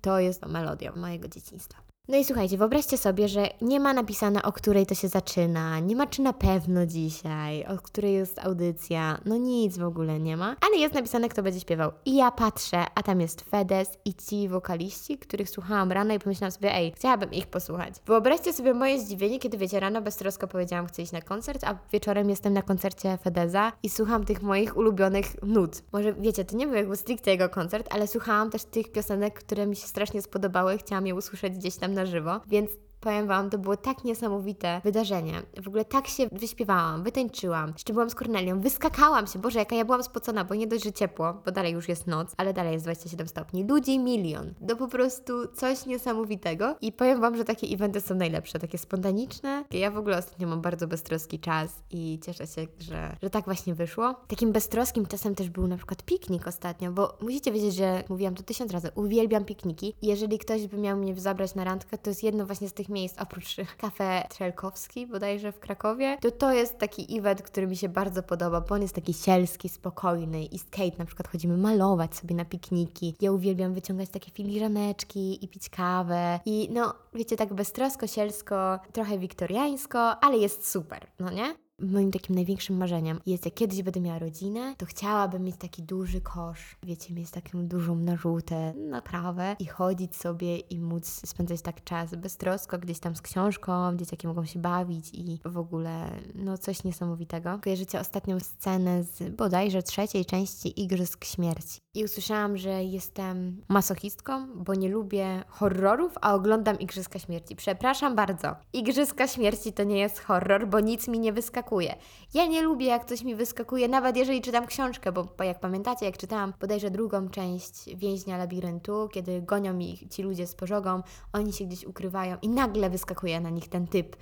[0.00, 1.81] to jest melodia mojego dzieciństwa.
[2.08, 5.96] No i słuchajcie, wyobraźcie sobie, że nie ma napisane, o której to się zaczyna, nie
[5.96, 10.56] ma czy na pewno dzisiaj, o której jest audycja, no nic w ogóle nie ma,
[10.60, 11.92] ale jest napisane, kto będzie śpiewał.
[12.04, 16.52] I ja patrzę, a tam jest Fedes i ci wokaliści, których słuchałam rano i pomyślałam
[16.52, 17.94] sobie, ej, chciałabym ich posłuchać.
[18.06, 22.30] Wyobraźcie sobie moje zdziwienie, kiedy wiecie, rano beztrosko powiedziałam, chcę iść na koncert, a wieczorem
[22.30, 25.82] jestem na koncercie Fedeza i słucham tych moich ulubionych nut.
[25.92, 29.66] Może wiecie, to nie był jakby stricte jego koncert, ale słuchałam też tych piosenek, które
[29.66, 32.70] mi się strasznie spodobały, chciałam je usłyszeć gdzieś tam na żywo, więc
[33.02, 35.42] powiem Wam, to było tak niesamowite wydarzenie.
[35.62, 39.84] W ogóle tak się wyśpiewałam, wytańczyłam, jeszcze byłam z Kornelią, wyskakałam się, Boże, jaka ja
[39.84, 42.84] byłam spocona, bo nie dość, że ciepło, bo dalej już jest noc, ale dalej jest
[42.84, 43.64] 27 stopni.
[43.64, 44.54] Ludzi milion.
[44.68, 49.64] To po prostu coś niesamowitego i powiem Wam, że takie eventy są najlepsze, takie spontaniczne.
[49.70, 53.74] Ja w ogóle ostatnio mam bardzo beztroski czas i cieszę się, że, że tak właśnie
[53.74, 54.14] wyszło.
[54.28, 58.42] Takim beztroskim czasem też był na przykład piknik ostatnio, bo musicie wiedzieć, że mówiłam to
[58.42, 59.94] tysiąc razy, uwielbiam pikniki.
[60.02, 63.18] Jeżeli ktoś by miał mnie zabrać na randkę, to jest jedno właśnie z tych miejsc,
[63.18, 68.22] oprócz kafe Trzelkowski bodajże w Krakowie, to to jest taki event, który mi się bardzo
[68.22, 70.64] podoba, bo on jest taki sielski, spokojny i z
[70.98, 73.16] na przykład chodzimy malować sobie na pikniki.
[73.20, 79.18] Ja uwielbiam wyciągać takie filiżaneczki i pić kawę i no, wiecie, tak beztrosko, sielsko, trochę
[79.18, 81.54] wiktoriańsko, ale jest super, no nie?
[81.82, 86.20] Moim takim największym marzeniem jest, jak kiedyś będę miała rodzinę, to chciałabym mieć taki duży
[86.20, 92.14] kosz, wiecie, mieć taką dużą narzutę, naprawę i chodzić sobie i móc spędzać tak czas
[92.14, 97.58] beztrosko, gdzieś tam z książką, dzieciaki mogą się bawić i w ogóle, no coś niesamowitego.
[97.64, 101.81] Kojarzycie ostatnią scenę z bodajże trzeciej części Igrzysk Śmierci.
[101.94, 107.56] I usłyszałam, że jestem masochistką, bo nie lubię horrorów, a oglądam Igrzyska Śmierci.
[107.56, 108.56] Przepraszam bardzo.
[108.72, 111.94] Igrzyska Śmierci to nie jest horror, bo nic mi nie wyskakuje.
[112.34, 116.18] Ja nie lubię, jak coś mi wyskakuje, nawet jeżeli czytam książkę, bo jak pamiętacie, jak
[116.18, 121.02] czytałam bodajże drugą część Więźnia Labiryntu, kiedy gonią ich ci ludzie z pożogą,
[121.32, 124.16] oni się gdzieś ukrywają i nagle wyskakuje na nich ten typ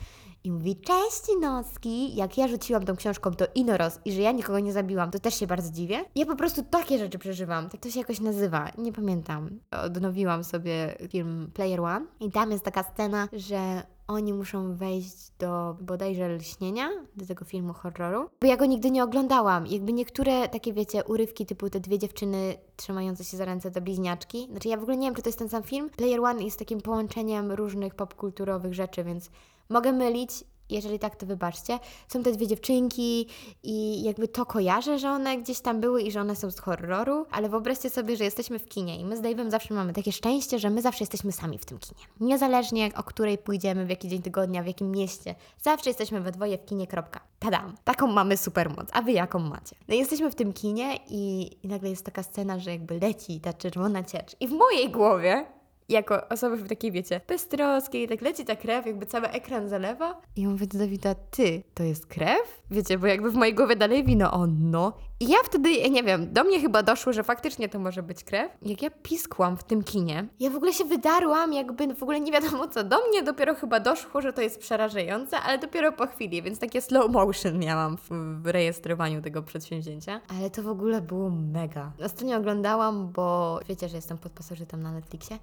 [0.45, 2.17] i mówi, cześć Nocki.
[2.17, 5.35] Jak ja rzuciłam tą książką, to Inoros i że ja nikogo nie zabiłam, to też
[5.35, 6.05] się bardzo dziwię.
[6.15, 7.71] Ja po prostu takie rzeczy przeżywam.
[7.71, 9.61] Tak to się jakoś nazywa, nie pamiętam.
[9.85, 15.77] Odnowiłam sobie film Player One i tam jest taka scena, że oni muszą wejść do
[15.81, 19.67] bodajże lśnienia, do tego filmu horroru, bo ja go nigdy nie oglądałam.
[19.67, 24.49] Jakby niektóre takie, wiecie, urywki typu te dwie dziewczyny trzymające się za ręce to bliźniaczki.
[24.51, 25.91] Znaczy ja w ogóle nie wiem, czy to jest ten sam film.
[25.91, 29.31] Player One jest takim połączeniem różnych popkulturowych rzeczy, więc
[29.71, 30.31] Mogę mylić,
[30.71, 31.79] Jeżeli tak, to wybaczcie.
[32.09, 33.27] Są te dwie dziewczynki
[33.63, 37.27] i jakby to kojarzę, że one gdzieś tam były i że one są z horroru,
[37.31, 40.59] ale wyobraźcie sobie, że jesteśmy w kinie i my z Dave'em zawsze mamy takie szczęście,
[40.59, 42.01] że my zawsze jesteśmy sami w tym kinie.
[42.21, 46.59] Niezależnie o której pójdziemy, w jaki dzień tygodnia, w jakim mieście, zawsze jesteśmy we dwoje
[46.59, 47.21] w kinie, kropka.
[47.39, 47.75] Tadam.
[47.85, 48.89] Taką mamy supermoc.
[48.93, 49.77] A wy jaką macie?
[49.89, 53.53] No jesteśmy w tym kinie i, i nagle jest taka scena, że jakby leci ta
[53.53, 54.37] czerwona ciecz.
[54.41, 55.47] I w mojej głowie
[55.91, 60.21] jako osoba w takiej, wiecie, beztroskiej, tak leci ta krew, jakby cały ekran zalewa.
[60.37, 62.63] I ja mówię do Dawida, ty, to jest krew?
[62.71, 64.93] Wiecie, bo jakby w mojej głowie dalej wino, on no.
[65.21, 68.53] I ja wtedy, nie wiem, do mnie chyba doszło, że faktycznie to może być krew.
[68.63, 72.33] Jak ja piskłam w tym kinie, ja w ogóle się wydarłam, jakby w ogóle nie
[72.33, 72.85] wiadomo co.
[72.85, 76.81] Do mnie dopiero chyba doszło, że to jest przerażające, ale dopiero po chwili, więc takie
[76.81, 78.09] slow motion miałam w,
[78.43, 80.21] w rejestrowaniu tego przedsięwzięcia.
[80.39, 81.93] Ale to w ogóle było mega.
[82.05, 85.39] Ostatnio oglądałam, bo wiecie, że jestem podpasożytem na Netflixie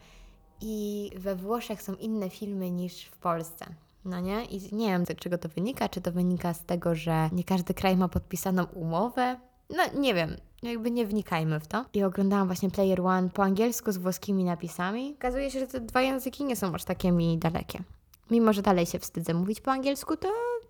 [0.62, 3.66] i we Włoszech są inne filmy niż w Polsce.
[4.06, 4.46] No nie?
[4.46, 5.90] I nie wiem, z czego to wynika.
[5.90, 9.38] Czy to wynika z tego, że nie każdy kraj ma podpisaną umowę?
[9.70, 11.86] No nie wiem, jakby nie wnikajmy w to.
[11.94, 15.16] I oglądałam właśnie Player One po angielsku z włoskimi napisami.
[15.18, 17.84] Okazuje się, że te dwa języki nie są aż takie mi dalekie.
[18.32, 20.28] Mimo, że dalej się wstydzę mówić po angielsku, to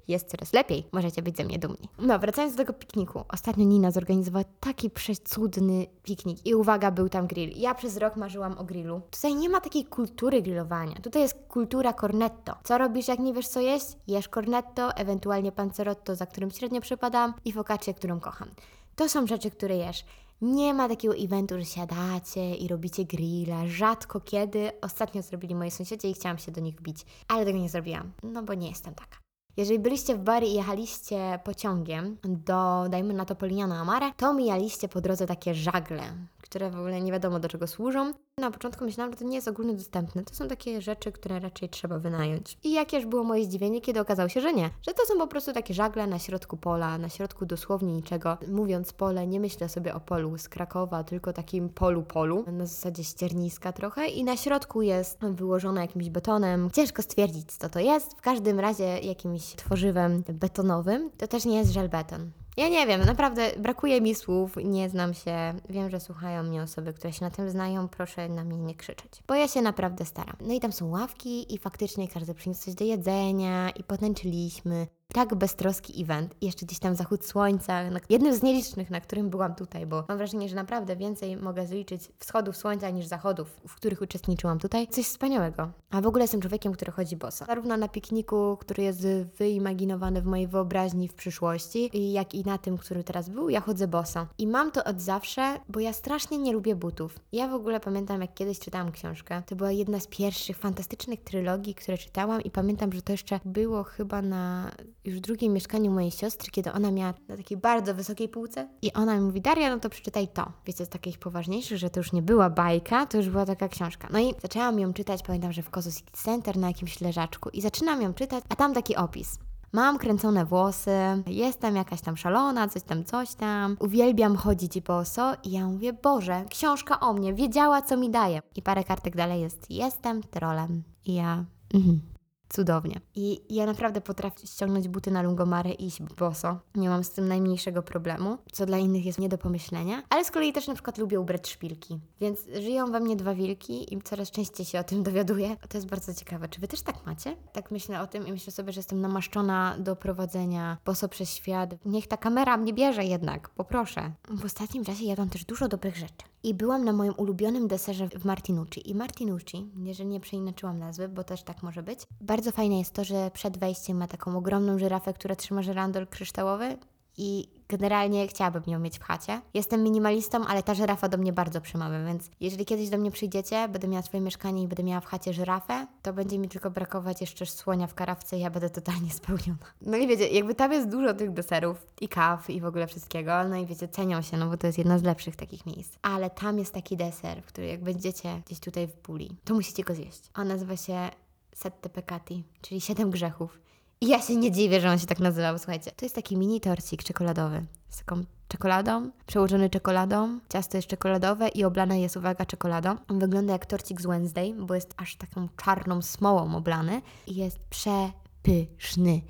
[0.07, 0.87] jest coraz lepiej.
[0.91, 1.89] Możecie być ze mnie dumni.
[1.99, 3.23] No, wracając do tego pikniku.
[3.29, 7.51] Ostatnio Nina zorganizowała taki przecudny piknik i uwaga, był tam grill.
[7.55, 9.01] Ja przez rok marzyłam o grillu.
[9.11, 10.95] Tutaj nie ma takiej kultury grillowania.
[10.95, 12.55] Tutaj jest kultura cornetto.
[12.63, 13.85] Co robisz, jak nie wiesz, co jeść?
[14.07, 18.49] Jesz cornetto, ewentualnie pancerotto, za którym średnio przepadam i focaccia, którą kocham.
[18.95, 20.05] To są rzeczy, które jesz.
[20.41, 23.67] Nie ma takiego eventu, że siadacie i robicie grilla.
[23.67, 24.71] Rzadko kiedy.
[24.81, 28.43] Ostatnio zrobili moi sąsiedzi i chciałam się do nich wbić, ale tego nie zrobiłam, no
[28.43, 29.26] bo nie jestem taka.
[29.57, 34.87] Jeżeli byliście w Bari i jechaliście pociągiem do, dajmy na to Polignano Amare, to mijaliście
[34.87, 36.01] po drodze takie żagle,
[36.41, 38.13] które w ogóle nie wiadomo do czego służą.
[38.39, 40.23] Na początku myślałam, że to nie jest ogólnie dostępne.
[40.23, 42.57] To są takie rzeczy, które raczej trzeba wynająć.
[42.63, 44.69] I jakież było moje zdziwienie, kiedy okazało się, że nie.
[44.87, 48.37] Że to są po prostu takie żagle na środku pola, na środku dosłownie niczego.
[48.47, 53.73] Mówiąc pole, nie myślę sobie o polu z Krakowa, tylko takim polu-polu, na zasadzie ścierniska
[53.73, 54.07] trochę.
[54.07, 56.69] I na środku jest wyłożone jakimś betonem.
[56.71, 58.17] Ciężko stwierdzić, co to jest.
[58.17, 61.11] W każdym razie jakimś tworzywem betonowym.
[61.17, 62.31] To też nie jest żelbeton.
[62.57, 65.53] Ja nie wiem, naprawdę brakuje mi słów, nie znam się.
[65.69, 67.87] Wiem, że słuchają mnie osoby, które się na tym znają.
[67.87, 70.35] Proszę na mnie nie krzyczeć, bo ja się naprawdę staram.
[70.41, 75.35] No i tam są ławki i faktycznie każdy przyniósł coś do jedzenia i potęczyliśmy tak
[75.35, 76.35] beztroski event.
[76.41, 80.49] Jeszcze gdzieś tam zachód słońca, jednym z nielicznych, na którym byłam tutaj, bo mam wrażenie,
[80.49, 84.87] że naprawdę więcej mogę zliczyć wschodów słońca niż zachodów, w których uczestniczyłam tutaj.
[84.87, 85.69] Coś wspaniałego.
[85.89, 87.45] A w ogóle jestem człowiekiem, który chodzi boso.
[87.45, 92.77] Zarówno na pikniku, który jest wyimaginowany w mojej wyobraźni w przyszłości, jak i na tym,
[92.77, 94.27] który teraz był, ja chodzę boso.
[94.37, 97.19] I mam to od zawsze, bo ja strasznie nie lubię butów.
[97.31, 99.43] Ja w ogóle pamiętam, jak kiedyś czytałam książkę.
[99.45, 103.83] To była jedna z pierwszych fantastycznych trylogii, które czytałam i pamiętam, że to jeszcze było
[103.83, 104.71] chyba na
[105.07, 108.93] już w drugim mieszkaniu mojej siostry, kiedy ona miała na takiej bardzo wysokiej półce i
[108.93, 110.51] ona mi mówi, Daria, no to przeczytaj to.
[110.65, 114.07] Wiecie, z takich poważniejszych, że to już nie była bajka, to już była taka książka.
[114.11, 117.61] No i zaczęłam ją czytać, pamiętam, że w Kozo City Center na jakimś leżaczku i
[117.61, 119.39] zaczynam ją czytać, a tam taki opis.
[119.71, 120.91] Mam kręcone włosy,
[121.27, 123.77] jestem jakaś tam szalona, coś tam, coś tam.
[123.79, 128.41] Uwielbiam chodzić boso i ja mówię, Boże, książka o mnie, wiedziała co mi daje.
[128.55, 130.83] I parę kartek dalej jest, jestem trolem.
[131.05, 132.16] I ja, mhm
[132.49, 133.01] cudownie.
[133.15, 136.59] I ja naprawdę potrafię ściągnąć buty na lungomary i iść boso.
[136.75, 140.03] Nie mam z tym najmniejszego problemu, co dla innych jest nie do pomyślenia.
[140.09, 141.99] Ale z kolei też na przykład lubię ubrać szpilki.
[142.21, 145.57] Więc żyją we mnie dwa wilki i coraz częściej się o tym dowiaduję.
[145.69, 146.49] To jest bardzo ciekawe.
[146.49, 147.35] Czy wy też tak macie?
[147.53, 151.75] Tak myślę o tym i myślę sobie, że jestem namaszczona do prowadzenia boso przez świat.
[151.85, 154.11] Niech ta kamera mnie bierze jednak, poproszę.
[154.29, 156.25] W ostatnim czasie jadłam też dużo dobrych rzeczy.
[156.43, 158.89] I byłam na moim ulubionym deserze w Martinucci.
[158.89, 163.03] I Martinucci, jeżeli nie przeinaczyłam nazwy, bo też tak może być, bardzo fajne jest to,
[163.03, 166.77] że przed wejściem ma taką ogromną żyrafę, która trzyma żyrandol kryształowy
[167.17, 169.41] i generalnie chciałabym ją mieć w chacie.
[169.53, 173.67] Jestem minimalistą, ale ta żyrafa do mnie bardzo przemawia, więc jeżeli kiedyś do mnie przyjdziecie,
[173.69, 177.21] będę miała swoje mieszkanie i będę miała w chacie żyrafę, to będzie mi tylko brakować
[177.21, 179.65] jeszcze słonia w karawce i ja będę totalnie spełniona.
[179.81, 183.43] No i wiecie, jakby tam jest dużo tych deserów i kaw i w ogóle wszystkiego,
[183.43, 185.97] no i wiecie, cenią się, no bo to jest jedno z lepszych takich miejsc.
[186.01, 189.95] Ale tam jest taki deser, który jak będziecie gdzieś tutaj w puli, to musicie go
[189.95, 190.21] zjeść.
[190.35, 191.09] On nazywa się
[191.55, 193.59] Sette Peccati, czyli siedem grzechów.
[194.01, 195.91] Ja się nie dziwię, że on się tak nazywał, słuchajcie.
[195.91, 201.63] To jest taki mini torcik czekoladowy z taką czekoladą, przełożony czekoladą, ciasto jest czekoladowe i
[201.63, 202.95] oblane jest, uwaga, czekoladą.
[203.07, 207.59] On wygląda jak torcik z Wednesday, bo jest aż taką czarną smołą oblany i jest
[207.59, 209.21] przepyszny.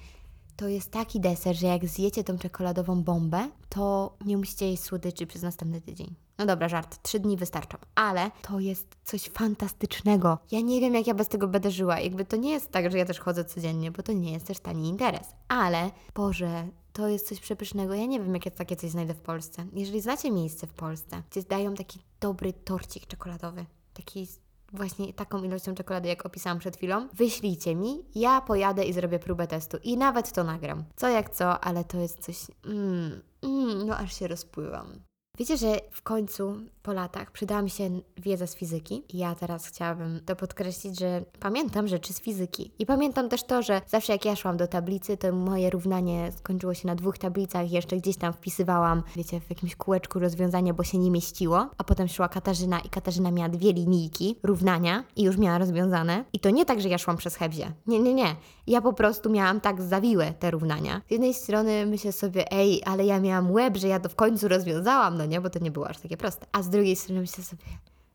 [0.55, 5.27] To jest taki deser, że jak zjecie tą czekoladową bombę, to nie musicie jeść słodyczy
[5.27, 6.26] przez następny tydzień.
[6.37, 10.37] No dobra, żart, trzy dni wystarczą, ale to jest coś fantastycznego.
[10.51, 11.99] Ja nie wiem, jak ja bez tego będę żyła.
[11.99, 14.59] Jakby to nie jest tak, że ja też chodzę codziennie, bo to nie jest też
[14.59, 15.27] tani interes.
[15.47, 17.93] Ale, Boże, to jest coś przepysznego.
[17.93, 19.65] Ja nie wiem, jak ja takie coś znajdę w Polsce.
[19.73, 24.27] Jeżeli znacie miejsce w Polsce, gdzie dają taki dobry torcik czekoladowy, taki
[24.73, 29.47] właśnie taką ilością czekolady, jak opisałam przed chwilą, wyślijcie mi, ja pojadę i zrobię próbę
[29.47, 30.83] testu i nawet to nagram.
[30.95, 35.06] Co jak co, ale to jest coś, mm, mm, no aż się rozpływam.
[35.37, 39.03] Wiecie, że w końcu po latach przydała mi się wiedza z fizyki.
[39.09, 42.71] I ja teraz chciałabym to podkreślić, że pamiętam rzeczy z fizyki.
[42.79, 46.73] I pamiętam też to, że zawsze jak ja szłam do tablicy, to moje równanie skończyło
[46.73, 47.71] się na dwóch tablicach.
[47.71, 51.69] Jeszcze gdzieś tam wpisywałam, wiecie, w jakimś kółeczku rozwiązanie, bo się nie mieściło.
[51.77, 56.25] A potem szła Katarzyna i Katarzyna miała dwie linijki równania i już miała rozwiązane.
[56.33, 57.71] I to nie tak, że ja szłam przez hebzie.
[57.87, 58.35] Nie, nie, nie.
[58.67, 61.01] Ja po prostu miałam tak zawiłe te równania.
[61.07, 64.47] Z jednej strony myślę sobie, ej, ale ja miałam łeb, że ja to w końcu
[64.47, 66.45] rozwiązałam, no nie, bo to nie było aż takie proste.
[66.51, 67.63] A z drugiej strony myślę sobie,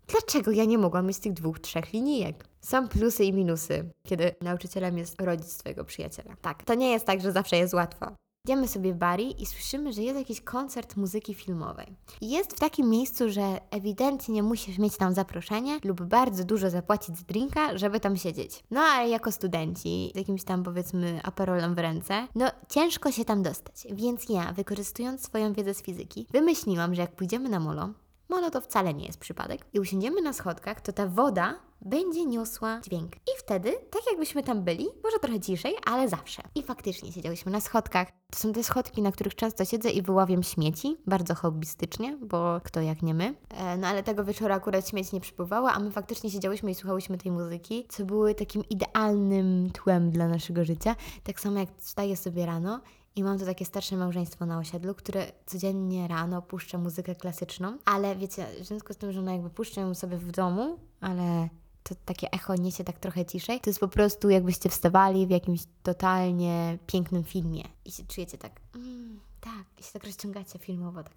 [0.07, 2.45] dlaczego ja nie mogłam mieć tych dwóch, trzech linijek?
[2.61, 6.37] Są plusy i minusy, kiedy nauczycielem jest rodzic swojego przyjaciela.
[6.43, 8.07] Tak, to nie jest tak, że zawsze jest łatwo.
[8.47, 11.87] Idziemy sobie w bari i słyszymy, że jest jakiś koncert muzyki filmowej.
[12.21, 17.19] I jest w takim miejscu, że ewidentnie musisz mieć tam zaproszenie lub bardzo dużo zapłacić
[17.19, 18.65] z drinka, żeby tam siedzieć.
[18.71, 23.43] No ale jako studenci, z jakimś tam powiedzmy aperolem w ręce, no ciężko się tam
[23.43, 23.87] dostać.
[23.91, 27.89] Więc ja, wykorzystując swoją wiedzę z fizyki, wymyśliłam, że jak pójdziemy na molo,
[28.33, 32.81] molo to wcale nie jest przypadek, i usiądziemy na schodkach, to ta woda będzie niosła
[32.81, 33.17] dźwięk.
[33.17, 36.43] I wtedy, tak jakbyśmy tam byli, może trochę ciszej, ale zawsze.
[36.55, 38.09] I faktycznie siedziałyśmy na schodkach.
[38.31, 42.81] To są te schodki, na których często siedzę i wyławiam śmieci, bardzo hobbystycznie, bo kto
[42.81, 43.35] jak nie my.
[43.49, 47.19] E, no ale tego wieczoru akurat śmieci nie przypływały, a my faktycznie siedziałyśmy i słuchałyśmy
[47.19, 50.97] tej muzyki, co były takim idealnym tłem dla naszego życia.
[51.23, 52.81] Tak samo jak wstaję sobie rano
[53.17, 58.17] i mam tu takie starsze małżeństwo na osiedlu, które codziennie rano puszcza muzykę klasyczną, ale
[58.17, 61.49] wiecie, w związku z tym, że ona jakby puszcza ją sobie w domu, ale
[61.83, 65.61] to takie echo niesie tak trochę ciszej, to jest po prostu jakbyście wstawali w jakimś
[65.83, 71.15] totalnie pięknym filmie i się czujecie tak, mm, tak, i się tak rozciągacie filmowo, tak,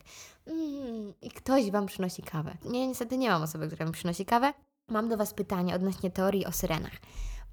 [0.48, 2.58] mm, i ktoś Wam przynosi kawę.
[2.66, 4.54] Nie, niestety nie mam osoby, która mi przynosi kawę.
[4.90, 6.94] Mam do Was pytanie odnośnie teorii o syrenach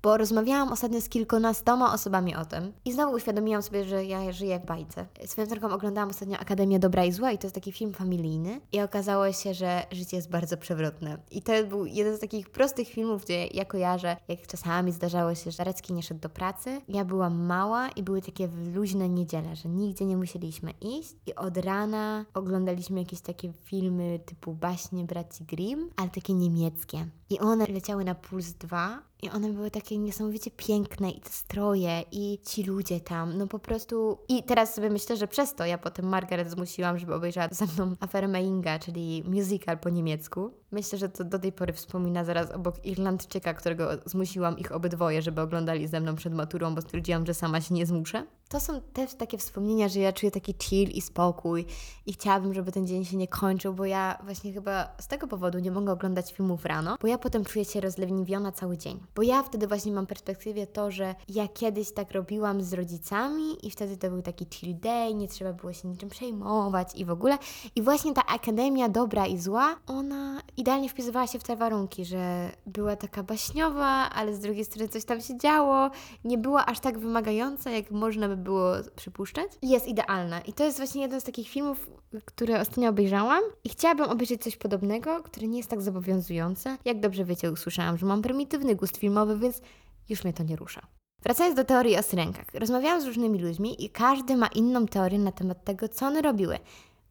[0.03, 4.61] bo rozmawiałam ostatnio z kilkunastoma osobami o tym i znowu uświadomiłam sobie, że ja żyję
[4.61, 5.07] w bajce.
[5.27, 8.81] Swoją drogą oglądałam ostatnio Akademię Dobra i Zła i to jest taki film familijny i
[8.81, 11.19] okazało się, że życie jest bardzo przewrotne.
[11.31, 15.51] I to był jeden z takich prostych filmów, gdzie ja kojarzę, jak czasami zdarzało się,
[15.51, 16.81] że Zarecki nie szedł do pracy.
[16.89, 21.57] Ja byłam mała i były takie luźne niedziele, że nigdzie nie musieliśmy iść i od
[21.57, 27.07] rana oglądaliśmy jakieś takie filmy typu baśnie braci Grimm, ale takie niemieckie.
[27.31, 32.03] I one leciały na Puls 2 i one były takie niesamowicie piękne i te stroje
[32.13, 34.19] i ci ludzie tam, no po prostu...
[34.29, 37.97] I teraz sobie myślę, że przez to ja potem Margaret zmusiłam, żeby obejrzała ze mną
[38.01, 40.62] aferę Meinga, czyli musical po niemiecku.
[40.73, 45.41] Myślę, że to do tej pory wspomina zaraz obok Irlandczyka, którego zmusiłam ich obydwoje, żeby
[45.41, 48.27] oglądali ze mną przed maturą, bo stwierdziłam, że sama się nie zmuszę.
[48.49, 51.67] To są też takie wspomnienia, że ja czuję taki chill i spokój
[52.07, 55.59] i chciałabym, żeby ten dzień się nie kończył, bo ja właśnie chyba z tego powodu
[55.59, 59.01] nie mogę oglądać filmów rano, bo ja potem czuję się rozleniwiona cały dzień.
[59.15, 63.71] Bo ja wtedy właśnie mam perspektywie to, że ja kiedyś tak robiłam z rodzicami i
[63.71, 67.39] wtedy to był taki chill day, nie trzeba było się niczym przejmować i w ogóle.
[67.77, 72.51] I właśnie ta Akademia Dobra i Zła, ona idealnie wpisywała się w te warunki, że
[72.67, 75.91] była taka baśniowa, ale z drugiej strony coś tam się działo,
[76.25, 79.51] nie była aż tak wymagająca, jak można by było przypuszczać.
[79.63, 80.41] Jest idealna.
[80.41, 81.91] I to jest właśnie jeden z takich filmów,
[82.25, 86.77] które ostatnio obejrzałam i chciałabym obejrzeć coś podobnego, które nie jest tak zobowiązujące.
[86.85, 89.61] Jak dobrze wiecie, usłyszałam, że mam prymitywny gust filmowy, więc
[90.09, 90.87] już mnie to nie rusza.
[91.23, 92.47] Wracając do teorii o syrenkach.
[92.55, 96.59] Rozmawiałam z różnymi ludźmi i każdy ma inną teorię na temat tego, co one robiły.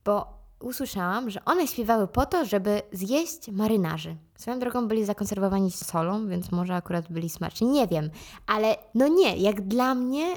[0.05, 4.15] Bo usłyszałam, że one śpiewały po to, żeby zjeść marynarzy.
[4.35, 7.67] Swoją drogą byli zakonserwowani solą, więc może akurat byli smaczni.
[7.67, 8.09] Nie wiem,
[8.47, 10.35] ale no nie, jak dla mnie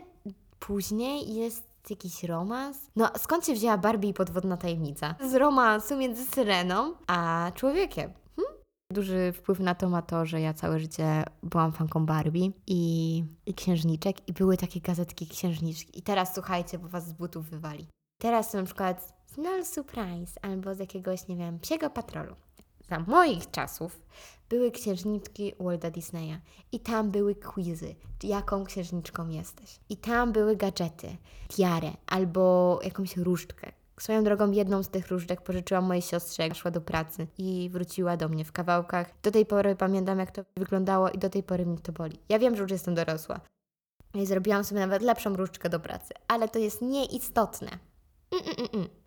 [0.59, 2.79] później jest jakiś romans.
[2.97, 5.15] No skąd się wzięła Barbie i podwodna tajemnica?
[5.31, 8.13] Z romansu między syreną a człowiekiem.
[8.37, 8.47] Hm?
[8.93, 13.55] Duży wpływ na to ma to, że ja całe życie byłam fanką Barbie i, i
[13.55, 15.99] księżniczek i były takie gazetki księżniczki.
[15.99, 17.87] I teraz słuchajcie, bo was z butów wywali.
[18.21, 22.37] Teraz na przykład Small Surprise albo z jakiegoś, nie wiem, psiego patrolu.
[22.91, 24.01] Za moich czasów
[24.49, 26.39] były księżniczki Walda Disneya
[26.73, 29.81] i tam były quizy, jaką księżniczką jesteś.
[29.89, 31.17] I tam były gadżety,
[31.49, 33.73] tiarę albo jakąś różdżkę.
[34.01, 38.17] Swoją drogą jedną z tych różdżek pożyczyłam mojej siostrze, jak szła do pracy i wróciła
[38.17, 39.11] do mnie w kawałkach.
[39.23, 42.19] Do tej pory pamiętam, jak to wyglądało i do tej pory mnie to boli.
[42.29, 43.41] Ja wiem, że już jestem dorosła.
[44.15, 47.71] I zrobiłam sobie nawet lepszą różdżkę do pracy, ale to jest nieistotne.
[48.33, 49.04] Mm -mm -mm.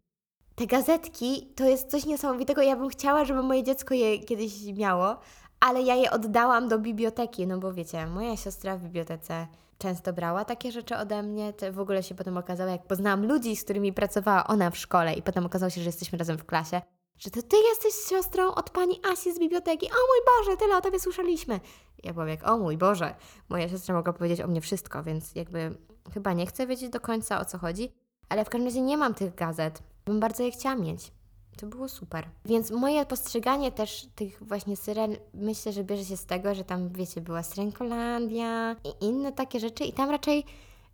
[0.57, 2.61] Te gazetki to jest coś niesamowitego.
[2.61, 5.15] Ja bym chciała, żeby moje dziecko je kiedyś miało,
[5.59, 9.47] ale ja je oddałam do biblioteki, no bo wiecie, moja siostra w bibliotece
[9.77, 11.53] często brała takie rzeczy ode mnie.
[11.53, 15.13] To w ogóle się potem okazało, jak poznałam ludzi, z którymi pracowała ona w szkole
[15.13, 16.81] i potem okazało się, że jesteśmy razem w klasie,
[17.17, 19.85] że to ty jesteś siostrą od pani Asi z biblioteki.
[19.85, 21.59] O mój Boże, tyle o tobie słyszeliśmy.
[22.03, 23.15] Ja byłam jak, o mój Boże,
[23.49, 25.77] moja siostra mogła powiedzieć o mnie wszystko, więc jakby
[26.13, 27.91] chyba nie chcę wiedzieć do końca o co chodzi,
[28.29, 29.81] ale w każdym razie nie mam tych gazet.
[30.07, 31.11] Bym bardzo je chciała mieć.
[31.57, 32.29] To było super.
[32.45, 36.89] Więc moje postrzeganie też tych właśnie syren, myślę, że bierze się z tego, że tam,
[36.89, 40.43] wiecie, była Syrenkolandia i inne takie rzeczy i tam raczej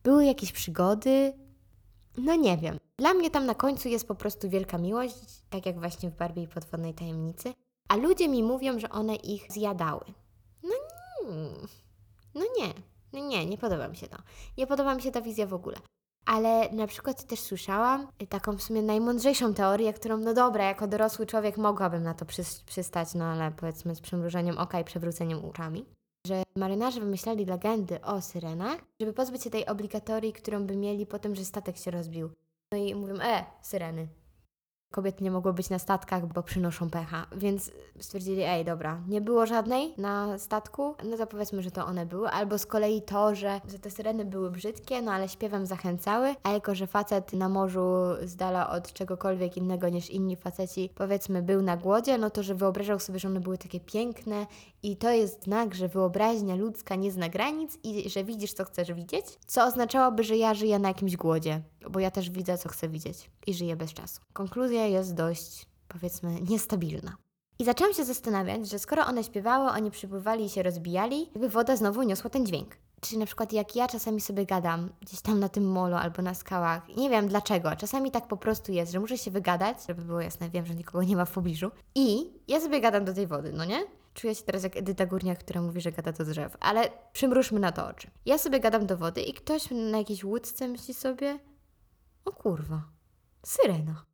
[0.03, 1.33] były jakieś przygody.
[2.17, 2.77] No nie wiem.
[2.97, 5.15] Dla mnie tam na końcu jest po prostu wielka miłość,
[5.49, 7.53] tak jak właśnie w Barbie i Podwodnej Tajemnicy.
[7.87, 10.05] A ludzie mi mówią, że one ich zjadały.
[10.63, 11.49] No nie.
[12.35, 12.73] No nie.
[13.13, 14.17] No nie, nie podoba mi się to.
[14.57, 15.77] Nie podoba mi się ta wizja w ogóle.
[16.25, 21.25] Ale na przykład też słyszałam taką w sumie najmądrzejszą teorię, którą, no dobra, jako dorosły
[21.25, 25.85] człowiek mogłabym na to przys- przystać, no ale powiedzmy z przymrużeniem oka i przewróceniem uczami,
[26.27, 31.19] że marynarze wymyślali legendy o syrenach, żeby pozbyć się tej obligatorii, którą by mieli po
[31.19, 32.29] tym, że statek się rozbił.
[32.71, 34.07] No i mówią, e, syreny.
[34.93, 39.45] Kobiety nie mogły być na statkach, bo przynoszą pecha, więc stwierdzili, ej, dobra, nie było
[39.45, 43.61] żadnej na statku, no to powiedzmy, że to one były, albo z kolei to, że,
[43.71, 47.89] że te syreny były brzydkie, no ale śpiewem zachęcały, a jako, że facet na morzu
[48.23, 52.55] z dala od czegokolwiek innego niż inni faceci, powiedzmy, był na głodzie, no to, że
[52.55, 54.47] wyobrażał sobie, że one były takie piękne.
[54.83, 58.93] I to jest znak, że wyobraźnia ludzka nie zna granic i że widzisz, co chcesz
[58.93, 62.89] widzieć, co oznaczałoby, że ja żyję na jakimś głodzie, bo ja też widzę, co chcę
[62.89, 64.21] widzieć i żyję bez czasu.
[64.33, 67.17] Konkluzja jest dość, powiedzmy, niestabilna.
[67.59, 71.75] I zaczęłam się zastanawiać, że skoro one śpiewały, oni przypływali i się rozbijali, jakby woda
[71.75, 72.77] znowu niosła ten dźwięk.
[73.01, 76.33] Czyli na przykład jak ja czasami sobie gadam gdzieś tam na tym molo albo na
[76.33, 80.21] skałach, nie wiem dlaczego, czasami tak po prostu jest, że muszę się wygadać, żeby było
[80.21, 83.53] jasne, wiem, że nikogo nie ma w pobliżu i ja sobie gadam do tej wody,
[83.53, 83.83] no nie?
[84.13, 87.71] Czuję się teraz jak Edyta Górniak, która mówi, że gada do drzew, ale przymrużmy na
[87.71, 88.07] to oczy.
[88.25, 91.39] Ja sobie gadam do wody i ktoś na jakiejś łódce myśli sobie,
[92.25, 92.83] o kurwa,
[93.45, 94.05] syrena.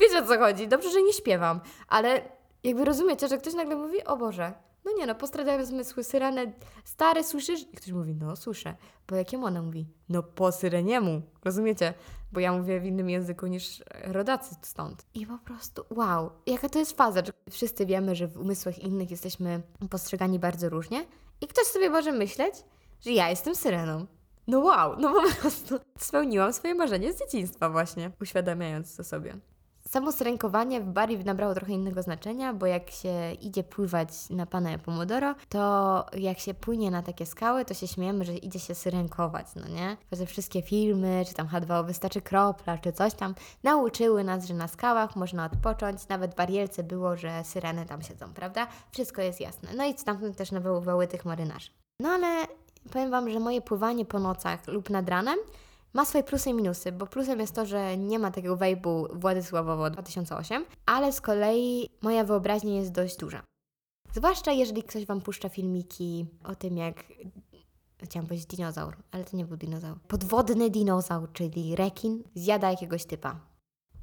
[0.00, 2.22] Wiecie o co chodzi, dobrze, że nie śpiewam, ale
[2.64, 6.52] jakby rozumiecie, że ktoś nagle mówi, o Boże, no nie no, postradają zmysły, syrenę,
[6.84, 7.62] stary, słyszysz?
[7.62, 8.76] I ktoś mówi, no słyszę,
[9.08, 9.86] bo jakiemu ona mówi?
[10.08, 11.94] No po syreniemu, rozumiecie?
[12.32, 15.06] Bo ja mówię w innym języku niż rodacy stąd.
[15.14, 19.62] I po prostu, wow, jaka to jest faza, wszyscy wiemy, że w umysłach innych jesteśmy
[19.90, 21.06] postrzegani bardzo różnie
[21.40, 22.54] i ktoś sobie może myśleć,
[23.00, 24.06] że ja jestem syreną.
[24.46, 29.36] No wow, no po prostu spełniłam swoje marzenie z dzieciństwa właśnie, uświadamiając to sobie.
[29.88, 34.78] Samo syrenkowanie w Bari nabrało trochę innego znaczenia, bo jak się idzie pływać na Pana
[34.78, 39.46] Pomodoro, to jak się płynie na takie skały, to się śmiejemy, że idzie się syrenkować,
[39.56, 39.96] no nie?
[40.18, 44.68] Te wszystkie filmy, czy tam H2O wystarczy kropla, czy coś tam, nauczyły nas, że na
[44.68, 48.66] skałach można odpocząć, nawet barielce było, że syreny tam siedzą, prawda?
[48.92, 49.68] Wszystko jest jasne.
[49.76, 51.70] No i stamtąd też nawoływały tych marynarzy.
[52.00, 52.46] No ale
[52.90, 55.38] powiem Wam, że moje pływanie po nocach lub nad ranem
[55.92, 59.90] ma swoje plusy i minusy, bo plusem jest to, że nie ma takiego wejbu Władysławowo
[59.90, 63.42] 2008, ale z kolei moja wyobraźnia jest dość duża.
[64.12, 67.04] Zwłaszcza jeżeli ktoś Wam puszcza filmiki o tym, jak
[68.02, 70.00] chciałam powiedzieć dinozaur, ale to nie był dinozaur.
[70.08, 73.40] Podwodny dinozaur, czyli rekin, zjada jakiegoś typa.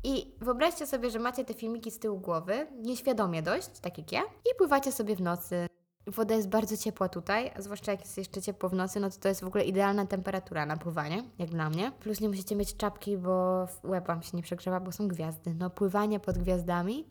[0.03, 4.21] I wyobraźcie sobie, że macie te filmiki z tyłu głowy, nieświadomie dość, tak jak ja,
[4.21, 5.67] i pływacie sobie w nocy.
[6.07, 9.17] Woda jest bardzo ciepła tutaj, a zwłaszcza jak jest jeszcze ciepło w nocy, no to
[9.19, 11.91] to jest w ogóle idealna temperatura na pływanie, jak dla mnie.
[11.99, 15.53] Plus nie musicie mieć czapki, bo łeb Wam się nie przegrzewa, bo są gwiazdy.
[15.53, 17.05] No pływanie pod gwiazdami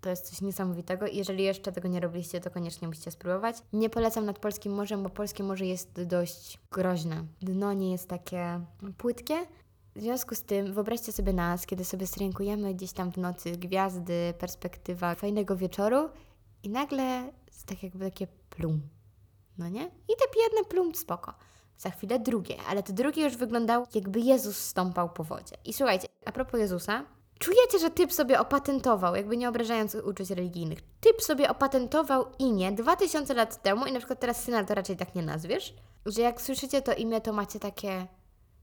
[0.00, 3.56] to jest coś niesamowitego jeżeli jeszcze tego nie robiliście, to koniecznie musicie spróbować.
[3.72, 7.24] Nie polecam nad Polskim Morzem, bo Polskie Morze jest dość groźne.
[7.42, 8.60] Dno nie jest takie
[8.96, 9.46] płytkie,
[9.96, 14.34] w związku z tym wyobraźcie sobie nas, kiedy sobie strękujemy gdzieś tam w nocy, gwiazdy,
[14.38, 16.08] perspektywa fajnego wieczoru
[16.62, 17.32] i nagle
[17.64, 18.80] tak jakby takie plum,
[19.58, 19.84] no nie?
[19.84, 21.34] I te jedne plum spoko.
[21.78, 25.56] Za chwilę drugie, ale te drugie już wyglądało jakby Jezus stąpał po wodzie.
[25.64, 27.04] I słuchajcie, a propos Jezusa,
[27.38, 33.34] czujecie, że typ sobie opatentował, jakby nie obrażając uczuć religijnych, typ sobie opatentował imię 2000
[33.34, 35.74] lat temu i na przykład teraz syna to raczej tak nie nazwiesz,
[36.06, 38.06] że jak słyszycie to imię, to macie takie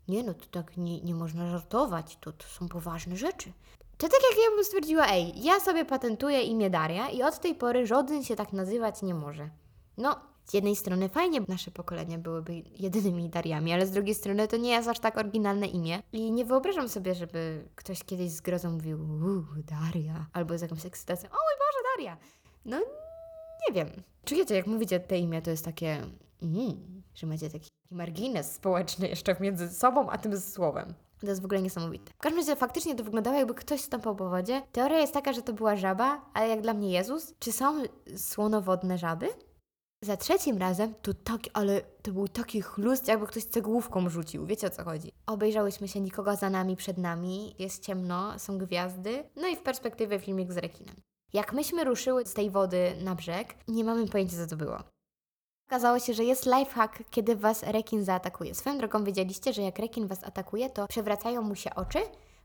[0.08, 3.52] nie no, to tak nie, nie można żartować, to, to są poważne rzeczy.
[3.98, 7.56] To tak jak ja bym stwierdziła, ej, ja sobie patentuję imię Daria i od tej
[7.56, 9.50] pory żaden się tak nazywać nie może.
[9.98, 14.58] No, z jednej strony fajnie, nasze pokolenia byłyby jedynymi Dariami, ale z drugiej strony to
[14.58, 16.02] nie jest aż tak oryginalne imię.
[16.14, 20.86] I nie wyobrażam sobie, żeby ktoś kiedyś z grozą mówił, uuu, Daria, albo z jakąś
[20.86, 22.18] ekscytacją, o mój Boże, Daria.
[22.66, 22.80] No,
[23.68, 23.89] nie wiem.
[24.26, 26.02] Czujecie, jak mówicie te imię, to jest takie,
[26.41, 30.93] mm, że macie taki margines społeczny jeszcze między sobą a tym słowem.
[31.22, 32.11] To jest w ogóle niesamowite.
[32.13, 34.61] W każdym razie faktycznie to wyglądało jakby ktoś stąpał po wodzie.
[34.72, 37.84] Teoria jest taka, że to była żaba, ale jak dla mnie Jezus, czy są
[38.15, 39.28] słonowodne żaby?
[40.01, 44.45] Za trzecim razem to tak, ale to był taki chlust, jakby ktoś cegłówką rzucił.
[44.45, 45.11] Wiecie o co chodzi?
[45.26, 50.20] Obejrzałyśmy się nikogo za nami, przed nami, jest ciemno, są gwiazdy, no i w perspektywie
[50.20, 50.95] filmik z rekinem.
[51.34, 54.84] Jak myśmy ruszyły z tej wody na brzeg, nie mamy pojęcia co to było.
[55.68, 58.55] Okazało się, że jest lifehack, kiedy was rekin zaatakuje.
[58.55, 61.99] Swoją drogą wiedzieliście, że jak rekin was atakuje, to przewracają mu się oczy.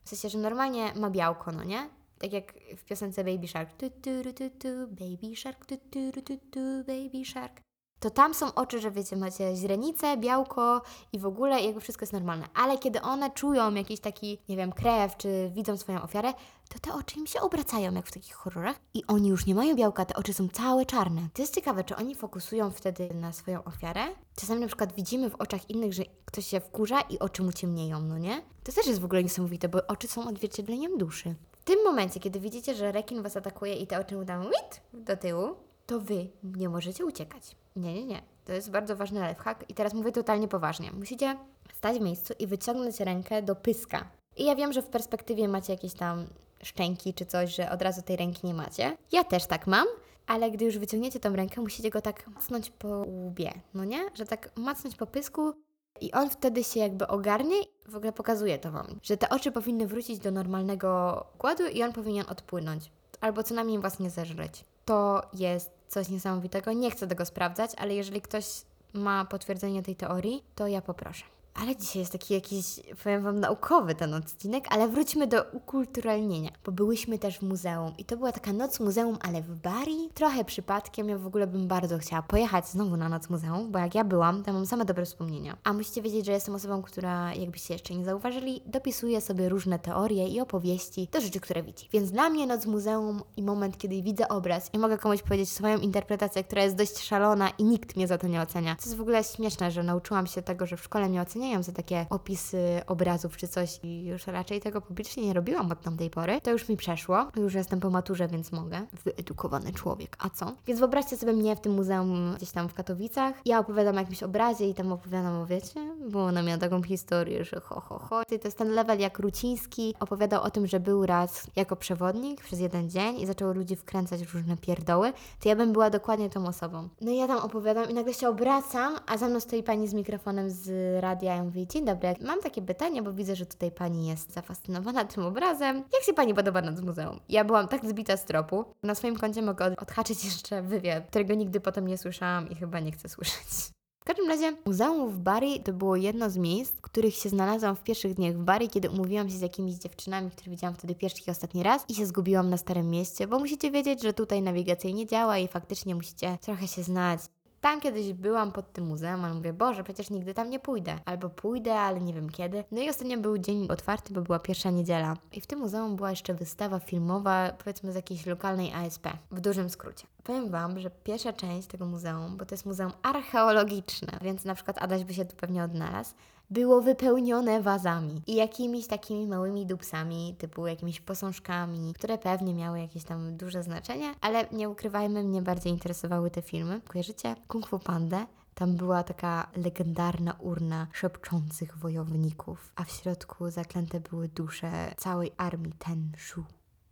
[0.05, 1.89] W sensie, że normalnie ma białko, no nie?
[2.19, 3.71] Tak jak w piosence Baby Shark.
[3.73, 7.61] Tu, tu, tu, tu, baby Shark, tu, tu, tu, tu, Baby Shark.
[8.01, 12.13] To tam są oczy, że wiecie, macie źrenicę, białko i w ogóle jakby wszystko jest
[12.13, 12.47] normalne.
[12.55, 16.33] Ale kiedy one czują jakiś taki, nie wiem, krew, czy widzą swoją ofiarę,
[16.73, 18.77] to te oczy im się obracają, jak w takich horrorach.
[18.95, 21.29] I oni już nie mają białka, te oczy są całe czarne.
[21.35, 24.01] To jest ciekawe, czy oni fokusują wtedy na swoją ofiarę?
[24.37, 28.01] Czasami na przykład widzimy w oczach innych, że ktoś się wkurza i oczy mu ciemnieją,
[28.01, 28.43] no nie?
[28.65, 31.35] To też jest w ogóle niesamowite, bo oczy są odzwierciedleniem duszy.
[31.61, 35.03] W tym momencie, kiedy widzicie, że rekin was atakuje i te oczy mu tam wit
[35.07, 35.57] do tyłu,
[35.87, 37.57] to wy nie możecie uciekać.
[37.77, 38.23] Nie, nie, nie.
[38.45, 40.93] To jest bardzo ważny lifehack i teraz mówię totalnie poważnie.
[40.93, 41.37] Musicie
[41.75, 44.05] stać w miejscu i wyciągnąć rękę do pyska.
[44.37, 46.27] I ja wiem, że w perspektywie macie jakieś tam
[46.63, 48.97] szczęki czy coś, że od razu tej ręki nie macie.
[49.13, 49.87] Ja też tak mam,
[50.27, 54.11] ale gdy już wyciągniecie tą rękę, musicie go tak macnąć po łbie, no nie?
[54.15, 55.53] Że tak macnąć po pysku
[56.01, 57.57] i on wtedy się jakby ogarnie
[57.89, 61.93] w ogóle pokazuje to Wam, że te oczy powinny wrócić do normalnego układu i on
[61.93, 62.91] powinien odpłynąć.
[63.21, 64.65] Albo co najmniej Was nie zeżreć.
[64.85, 66.73] To jest coś niesamowitego.
[66.73, 68.45] Nie chcę tego sprawdzać, ale jeżeli ktoś
[68.93, 71.25] ma potwierdzenie tej teorii, to ja poproszę.
[71.55, 72.65] Ale dzisiaj jest taki jakiś,
[73.05, 78.05] powiem Wam, naukowy ten odcinek, ale wróćmy do ukulturalnienia, bo byłyśmy też w muzeum i
[78.05, 81.99] to była taka noc muzeum, ale w Bari, trochę przypadkiem, ja w ogóle bym bardzo
[81.99, 85.57] chciała pojechać znowu na noc muzeum, bo jak ja byłam, to mam same dobre wspomnienia.
[85.65, 90.29] A musicie wiedzieć, że jestem osobą, która, jakbyście jeszcze nie zauważyli, dopisuje sobie różne teorie
[90.29, 91.89] i opowieści do rzeczy, które widzi.
[91.93, 95.79] Więc dla mnie noc muzeum i moment, kiedy widzę obraz i mogę komuś powiedzieć swoją
[95.79, 98.77] interpretację, która jest dość szalona i nikt mnie za to nie ocenia.
[98.77, 101.73] To jest w ogóle śmieszne, że nauczyłam się tego, że w szkole mnie oceniają za
[101.73, 106.41] takie opisy obrazów czy coś i już raczej tego publicznie nie robiłam od tamtej pory.
[106.41, 107.27] To już mi przeszło.
[107.37, 108.87] Już jestem po maturze, więc mogę.
[109.05, 110.53] Wyedukowany człowiek, a co?
[110.67, 113.35] Więc wyobraźcie sobie mnie w tym muzeum gdzieś tam w Katowicach.
[113.45, 115.81] Ja opowiadam o jakimś obrazie i tam opowiadam o, wiecie,
[116.11, 118.23] bo ona miała taką historię, że ho, ho, ho.
[118.23, 122.41] I to jest ten level jak Ruciński opowiadał o tym, że był raz jako przewodnik
[122.41, 126.31] przez jeden dzień i zaczął ludzi wkręcać w różne pierdoły, to ja bym była dokładnie
[126.31, 126.89] tą osobą.
[127.01, 129.95] No i ja tam opowiadam i nagle się obracam, a za mną stoi pani z
[129.95, 130.71] mikrofonem z
[131.03, 135.05] radia i mówi, dzień dobry, mam takie pytanie, bo widzę, że tutaj pani jest zafascynowana
[135.05, 135.77] tym obrazem.
[135.77, 137.21] Jak się pani podoba noc muzeum?
[137.29, 138.65] Ja byłam tak zbita z tropu.
[138.83, 142.81] Na swoim koncie mogę od- odhaczyć jeszcze wywiad, którego nigdy potem nie słyszałam i chyba
[142.81, 143.73] nie chcę słyszeć.
[144.03, 147.77] W każdym razie, muzeum w Bari to było jedno z miejsc, w których się znalazłam
[147.77, 151.23] w pierwszych dniach w Bari, kiedy umówiłam się z jakimiś dziewczynami, które widziałam wtedy pierwszy
[151.27, 155.07] i ostatni raz i się zgubiłam na Starym Mieście, bo musicie wiedzieć, że tutaj nawigacyjnie
[155.07, 157.21] działa i faktycznie musicie trochę się znać.
[157.63, 160.99] Tam kiedyś byłam pod tym muzeum, ale mówię, Boże, przecież nigdy tam nie pójdę.
[161.05, 162.65] Albo pójdę, ale nie wiem kiedy.
[162.71, 165.17] No i ostatnio był dzień otwarty, bo była pierwsza niedziela.
[165.33, 169.07] I w tym muzeum była jeszcze wystawa filmowa, powiedzmy z jakiejś lokalnej ASP.
[169.31, 170.07] W dużym skrócie.
[170.25, 174.83] Powiem Wam, że pierwsza część tego muzeum, bo to jest muzeum archeologiczne, więc na przykład
[174.83, 176.15] Adaś by się tu pewnie odnalazł,
[176.53, 183.05] było wypełnione wazami i jakimiś takimi małymi dupsami, typu jakimiś posążkami, które pewnie miały jakieś
[183.05, 186.81] tam duże znaczenie, ale nie ukrywajmy, mnie bardziej interesowały te filmy.
[186.89, 188.27] Kojarzycie Kung Fu Pandę?
[188.55, 195.73] Tam była taka legendarna urna szepczących wojowników, a w środku zaklęte były dusze całej armii
[195.73, 196.45] Tenshu,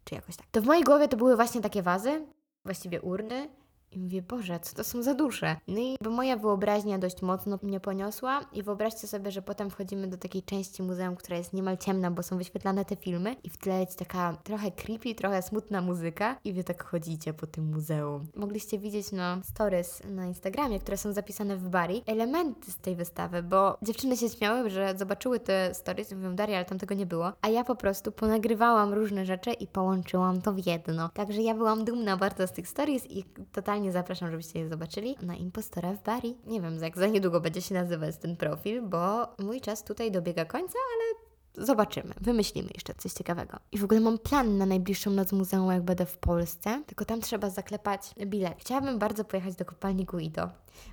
[0.04, 0.46] czy jakoś tak.
[0.50, 2.26] To w mojej głowie to były właśnie takie wazy,
[2.64, 3.48] właściwie urny.
[3.92, 5.56] I mówię, Boże, co to są za dusze?
[5.68, 10.06] No i bo moja wyobraźnia dość mocno mnie poniosła i wyobraźcie sobie, że potem wchodzimy
[10.06, 13.56] do takiej części muzeum, która jest niemal ciemna, bo są wyświetlane te filmy i w
[13.56, 18.26] tle jest taka trochę creepy, trochę smutna muzyka i wy tak chodzicie po tym muzeum.
[18.36, 23.42] Mogliście widzieć na stories na Instagramie, które są zapisane w Bari, elementy z tej wystawy,
[23.42, 27.06] bo dziewczyny się śmiały, że zobaczyły te stories i mówią, Daria, ale tam tego nie
[27.06, 31.08] było, a ja po prostu ponagrywałam różne rzeczy i połączyłam to w jedno.
[31.14, 35.36] Także ja byłam dumna bardzo z tych stories i totalnie zapraszam, żebyście je zobaczyli na
[35.36, 36.36] Impostora w Bari.
[36.46, 40.44] Nie wiem, jak za niedługo będzie się nazywać ten profil, bo mój czas tutaj dobiega
[40.44, 43.58] końca, ale Zobaczymy, wymyślimy jeszcze coś ciekawego.
[43.72, 47.20] I w ogóle mam plan na najbliższą noc muzeum, jak będę w Polsce, tylko tam
[47.20, 48.54] trzeba zaklepać bilet.
[48.58, 50.48] Chciałabym bardzo pojechać do kopalni Guido.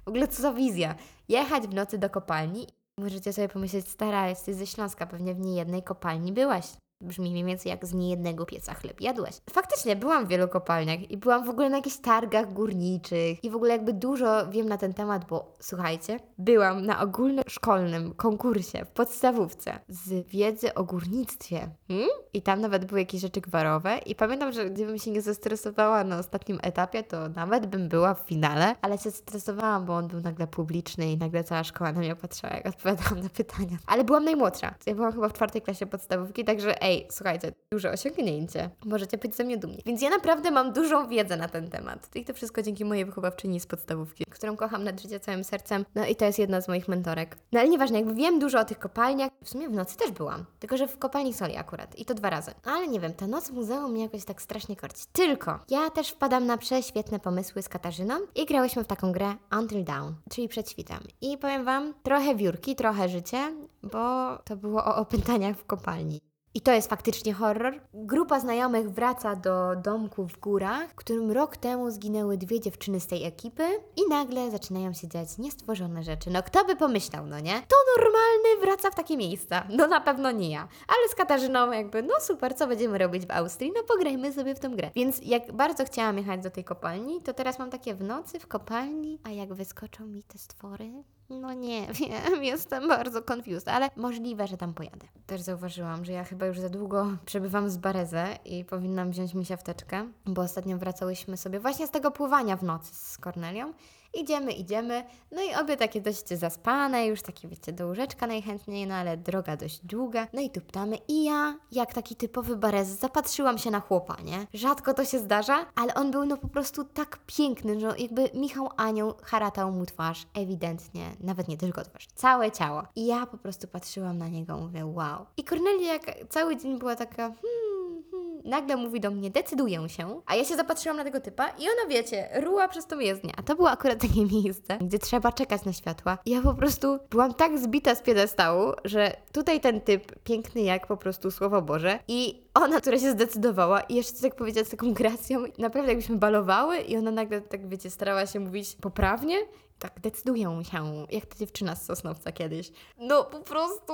[0.05, 0.95] W ogóle co za wizja?
[1.29, 2.67] Jechać w nocy do kopalni.
[2.99, 6.65] Możecie sobie pomyśleć, stara, jesteś ze Śląska, pewnie w niejednej kopalni byłaś.
[7.02, 9.36] Brzmi mniej więcej jak z niejednego pieca chleb jadłeś.
[9.50, 13.56] Faktycznie byłam w wielu kopalniach i byłam w ogóle na jakichś targach górniczych i w
[13.56, 19.80] ogóle jakby dużo wiem na ten temat, bo słuchajcie, byłam na ogólnoszkolnym konkursie w podstawówce
[19.88, 21.70] z wiedzy o górnictwie.
[21.88, 22.10] Hmm?
[22.34, 26.20] I tam nawet były jakieś rzeczy gwarowe i pamiętam, że gdybym się nie zestresowała na
[26.20, 30.48] ostatnim etapie, to nawet bym była w finale, ale się stresowałam, bo on był nagle
[30.48, 33.78] publiczny i nagle cała szkoła na mnie patrzyła, jak odpowiadałam na pytania.
[33.88, 34.76] Ale byłam najmłodsza.
[34.86, 38.69] Ja byłam chyba w czwartej klasie podstawówki, także ej, słuchajcie, duże osiągnięcie.
[38.85, 39.81] Możecie być ze mnie dumni.
[39.85, 42.09] Więc ja naprawdę mam dużą wiedzę na ten temat.
[42.15, 45.85] I to wszystko dzięki mojej wychowawczyni z podstawówki, którą kocham nad życie całym sercem.
[45.95, 47.38] No i to jest jedna z moich mentorek.
[47.51, 49.31] No ale nieważne, jakby wiem dużo o tych kopalniach.
[49.43, 50.45] W sumie w nocy też byłam.
[50.59, 51.99] Tylko, że w kopalni soli akurat.
[51.99, 52.51] I to dwa razy.
[52.63, 55.05] Ale nie wiem, ta noc w muzeum mnie jakoś tak strasznie korci.
[55.11, 59.83] Tylko ja też wpadam na prześwietne pomysły z Katarzyną i grałyśmy w taką grę Until
[59.83, 60.99] Dawn, czyli przed świtem.
[61.21, 66.21] I powiem Wam, trochę wiórki, trochę życie, bo to było o opętaniach w kopalni.
[66.54, 67.82] I to jest faktycznie horror.
[67.93, 73.08] Grupa znajomych wraca do domku w górach, w którym rok temu zginęły dwie dziewczyny z
[73.08, 73.64] tej ekipy
[73.95, 76.30] i nagle zaczynają się dziać niestworzone rzeczy.
[76.30, 77.54] No kto by pomyślał, no nie?
[77.54, 79.68] To normalny wraca w takie miejsca.
[79.70, 80.68] No na pewno nie ja.
[80.88, 83.72] Ale z Katarzyną jakby, no super, co będziemy robić w Austrii?
[83.76, 84.91] No pograjmy sobie w tę grę.
[84.95, 88.48] Więc jak bardzo chciałam jechać do tej kopalni, to teraz mam takie w nocy w
[88.48, 94.47] kopalni, a jak wyskoczą mi te stwory, no nie wiem, jestem bardzo confused, ale możliwe,
[94.47, 95.07] że tam pojadę.
[95.28, 99.45] Też zauważyłam, że ja chyba już za długo przebywam z Barezę i powinnam wziąć mi
[99.45, 103.73] siafteczkę, bo ostatnio wracałyśmy sobie właśnie z tego pływania w nocy z Kornelią
[104.14, 108.95] Idziemy, idziemy, no i obie takie dość zaspane, już takie wiecie, do łóżeczka najchętniej, no
[108.95, 110.28] ale droga dość długa.
[110.34, 114.47] No i tu ptamy i ja, jak taki typowy barez, zapatrzyłam się na chłopa, nie?
[114.53, 118.70] Rzadko to się zdarza, ale on był no po prostu tak piękny, że jakby Michał
[118.78, 122.84] Anioł haratał mu twarz, ewidentnie, nawet nie tylko twarz, całe ciało.
[122.95, 125.26] I ja po prostu patrzyłam na niego, mówię wow.
[125.38, 128.03] I Kornelia jak cały dzień była taka, hmm,
[128.45, 131.89] nagle mówi do mnie, decyduję się, a ja się zapatrzyłam na tego typa i ona,
[131.89, 133.34] wiecie, ruła przez tą jezdnię.
[133.38, 136.18] A to było akurat takie miejsce, gdzie trzeba czekać na światła.
[136.26, 140.98] Ja po prostu byłam tak zbita z piedestału, że tutaj ten typ, piękny jak po
[140.98, 145.43] prostu Słowo Boże i ona, która się zdecydowała i jeszcze tak powiedzieć z taką gracją,
[145.60, 149.38] naprawdę jakbyśmy balowały i ona nagle tak, wiecie, starała się mówić poprawnie,
[149.80, 152.72] tak decyduję się, jak ta dziewczyna z Sosnowca kiedyś.
[152.98, 153.93] No po prostu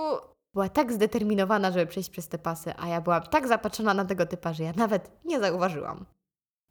[0.54, 4.26] była tak zdeterminowana, żeby przejść przez te pasy, a ja byłam tak zapatrzona na tego
[4.26, 6.06] typa, że ja nawet nie zauważyłam.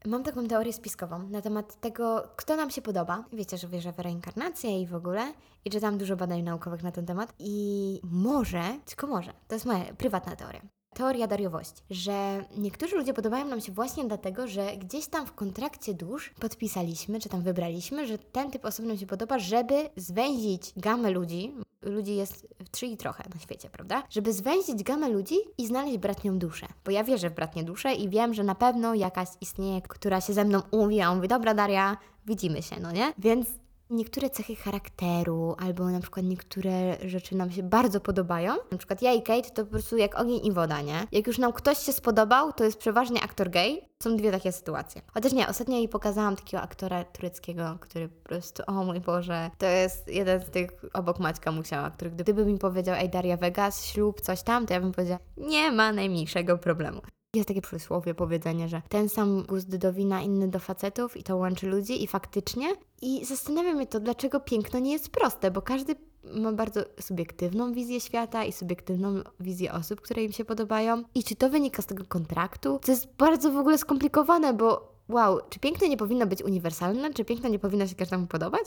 [0.06, 3.24] Mam taką teorię spiskową na temat tego, kto nam się podoba.
[3.32, 5.32] Wiecie, że wierzę w reinkarnację i w ogóle,
[5.64, 7.34] i czytam dużo badań naukowych na ten temat.
[7.38, 10.60] I może, tylko może, to jest moja prywatna teoria.
[10.94, 15.94] Teoria dariowości, że niektórzy ludzie podobają nam się właśnie dlatego, że gdzieś tam w kontrakcie
[15.94, 21.10] dusz podpisaliśmy, czy tam wybraliśmy, że ten typ osób nam się podoba, żeby zwęzić gamę
[21.10, 24.02] ludzi, ludzi jest trzy i trochę na świecie, prawda?
[24.10, 26.66] Żeby zwęzić gamę ludzi i znaleźć bratnią duszę.
[26.84, 30.32] Bo ja wierzę w bratnie dusze i wiem, że na pewno jakaś istnieje, która się
[30.32, 33.12] ze mną umówi, a on mówi, dobra Daria, widzimy się, no nie?
[33.18, 33.46] Więc
[33.92, 38.54] niektóre cechy charakteru, albo na przykład niektóre rzeczy nam się bardzo podobają.
[38.70, 41.06] Na przykład ja i Kate to po prostu jak ogień i woda, nie?
[41.12, 43.80] Jak już nam ktoś się spodobał, to jest przeważnie aktor gay.
[44.02, 45.02] Są dwie takie sytuacje.
[45.14, 49.66] Chociaż nie, ostatnio jej pokazałam takiego aktora tureckiego, który po prostu, o mój Boże, to
[49.66, 54.20] jest jeden z tych obok Maćka Musiała, który gdyby mi powiedział, ej Daria Vegas, ślub,
[54.20, 57.00] coś tam, to ja bym powiedziała, nie ma najmniejszego problemu.
[57.36, 61.36] Jest takie przysłowie, powiedzenie, że ten sam gust do wina, inny do facetów i to
[61.36, 62.66] łączy ludzi i faktycznie.
[63.02, 68.00] I zastanawiam się to, dlaczego piękno nie jest proste, bo każdy ma bardzo subiektywną wizję
[68.00, 71.02] świata i subiektywną wizję osób, które im się podobają.
[71.14, 72.78] I czy to wynika z tego kontraktu?
[72.82, 77.14] To jest bardzo w ogóle skomplikowane, bo wow, czy piękno nie powinno być uniwersalne?
[77.14, 78.62] Czy piękno nie powinno się każdemu podobać?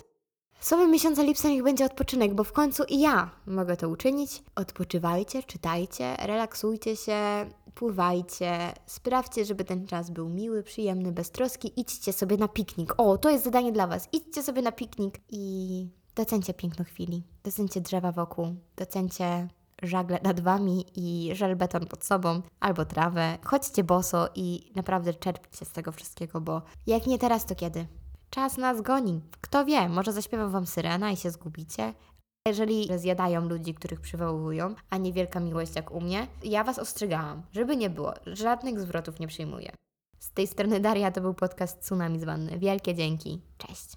[0.59, 4.43] Słowem miesiąca lipca niech będzie odpoczynek, bo w końcu i ja mogę to uczynić.
[4.55, 7.45] Odpoczywajcie, czytajcie, relaksujcie się,
[7.75, 11.71] pływajcie, sprawdźcie, żeby ten czas był miły, przyjemny, bez troski.
[11.79, 12.93] Idźcie sobie na piknik.
[12.97, 14.09] O, to jest zadanie dla Was.
[14.11, 17.23] Idźcie sobie na piknik i docencie piękno chwili.
[17.43, 19.47] Docencie drzewa wokół, docencie
[19.83, 23.37] żagle nad Wami i żelbeton pod sobą, albo trawę.
[23.43, 27.87] Chodźcie boso i naprawdę czerpcie z tego wszystkiego, bo jak nie teraz, to kiedy?
[28.29, 29.21] Czas nas goni.
[29.41, 31.93] Kto wie, może zaśpiewa Wam syrena i się zgubicie,
[32.47, 37.41] jeżeli zjadają ludzi, których przywołują, a nie wielka miłość jak u mnie, ja Was ostrzegałam,
[37.51, 39.71] żeby nie było, żadnych zwrotów nie przyjmuję.
[40.19, 42.59] Z tej strony Daria to był podcast Tsunami z Wanny.
[42.59, 43.41] Wielkie dzięki.
[43.57, 43.95] Cześć.